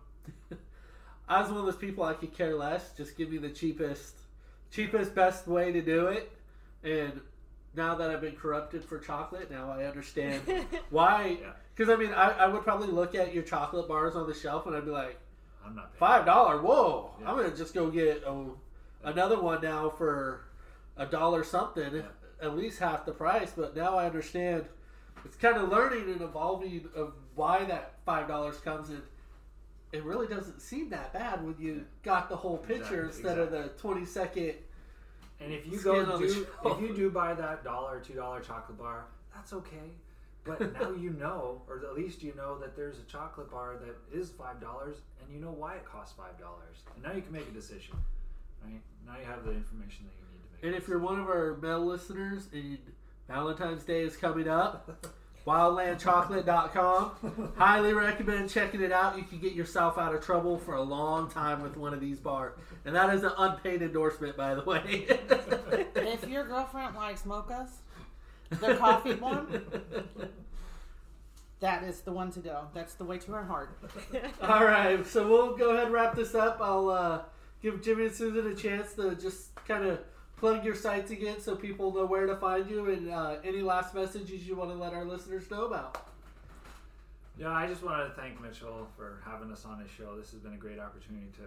[1.28, 2.92] I was one of those people I could care less.
[2.96, 4.14] Just give me the cheapest,
[4.70, 6.30] cheapest, best way to do it.
[6.84, 7.20] And
[7.74, 10.42] now that I've been corrupted for chocolate, now I understand
[10.90, 11.38] why.
[11.74, 14.66] Because I mean, I, I, would probably look at your chocolate bars on the shelf
[14.66, 15.18] and I'd be like,
[15.64, 16.62] I'm not five dollar.
[16.62, 17.10] Whoa!
[17.20, 17.30] Yeah.
[17.30, 18.46] I'm gonna just go get a
[19.02, 20.42] another one now for
[20.96, 22.04] a dollar something,
[22.40, 23.52] at least half the price.
[23.56, 24.66] But now I understand
[25.24, 29.02] it's kind of learning and evolving of why that five dollars comes in.
[29.96, 33.50] It really doesn't seem that bad when you got the whole picture Exactly, instead of
[33.50, 34.54] the twenty second.
[35.40, 39.06] And if you go do if you do buy that dollar two dollar chocolate bar,
[39.34, 39.90] that's okay.
[40.44, 44.18] But now you know, or at least you know that there's a chocolate bar that
[44.18, 46.76] is five dollars, and you know why it costs five dollars.
[46.94, 47.96] And now you can make a decision,
[48.64, 48.80] right?
[49.06, 50.74] Now you have the information that you need to make.
[50.74, 52.78] And if you're one of our male listeners and
[53.28, 55.06] Valentine's Day is coming up,
[55.46, 57.52] wildlandchocolate.com.
[57.56, 59.16] Highly recommend checking it out.
[59.16, 62.18] You can get yourself out of trouble for a long time with one of these
[62.18, 62.54] bars.
[62.84, 65.06] And that is an unpaid endorsement, by the way.
[65.94, 67.70] if your girlfriend likes mochas,
[68.50, 69.64] the coffee one,
[71.60, 72.66] that is the one to go.
[72.74, 73.78] That's the way to her heart.
[74.42, 76.58] All right, so we'll go ahead and wrap this up.
[76.60, 77.20] I'll uh,
[77.62, 80.00] give Jimmy and Susan a chance to just kind of
[80.36, 83.94] plug your sites again so people know where to find you and uh, any last
[83.94, 86.06] messages you want to let our listeners know about.
[87.38, 90.16] Yeah, I just wanted to thank Mitchell for having us on his show.
[90.16, 91.42] This has been a great opportunity to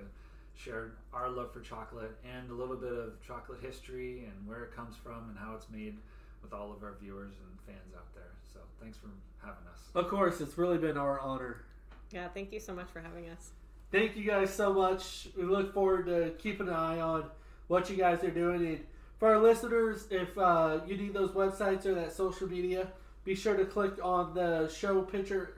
[0.56, 4.76] share our love for chocolate and a little bit of chocolate history and where it
[4.76, 5.98] comes from and how it's made
[6.44, 8.32] with all of our viewers and fans out there.
[8.54, 9.08] So thanks for
[9.42, 9.80] having us.
[9.96, 11.64] Of course, it's really been our honor.
[12.12, 13.52] Yeah, thank you so much for having us.
[13.92, 15.30] Thank you guys so much.
[15.36, 17.26] We look forward to keeping an eye on
[17.70, 18.66] what you guys are doing.
[18.68, 18.80] And
[19.18, 22.90] for our listeners, if uh, you need those websites or that social media,
[23.24, 25.56] be sure to click on the show picture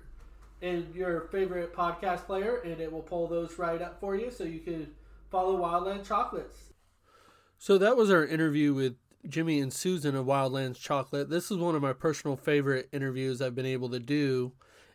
[0.62, 4.44] in your favorite podcast player, and it will pull those right up for you so
[4.44, 4.88] you can
[5.32, 6.58] follow Wildland Chocolates.
[7.58, 8.96] So that was our interview with
[9.28, 11.30] Jimmy and Susan of Wildlands Chocolate.
[11.30, 14.52] This is one of my personal favorite interviews I've been able to do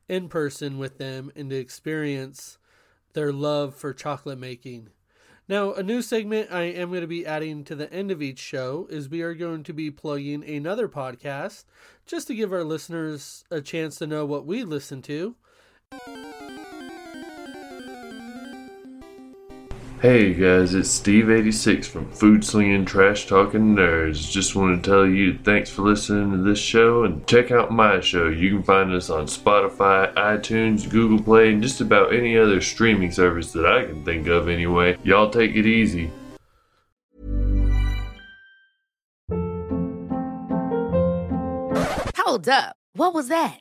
[0.08, 2.58] in person with them and to experience
[3.14, 4.90] their love for chocolate making.
[5.48, 8.40] Now, a new segment I am going to be adding to the end of each
[8.40, 11.64] show is we are going to be plugging another podcast
[12.04, 15.36] just to give our listeners a chance to know what we listen to.
[20.02, 24.30] Hey guys, it's Steve86 from Food Slinging Trash Talking Nerds.
[24.30, 28.00] Just want to tell you thanks for listening to this show and check out my
[28.00, 28.28] show.
[28.28, 33.10] You can find us on Spotify, iTunes, Google Play, and just about any other streaming
[33.10, 34.98] service that I can think of anyway.
[35.02, 36.10] Y'all take it easy.
[42.18, 42.76] Hold up.
[42.92, 43.60] What was that?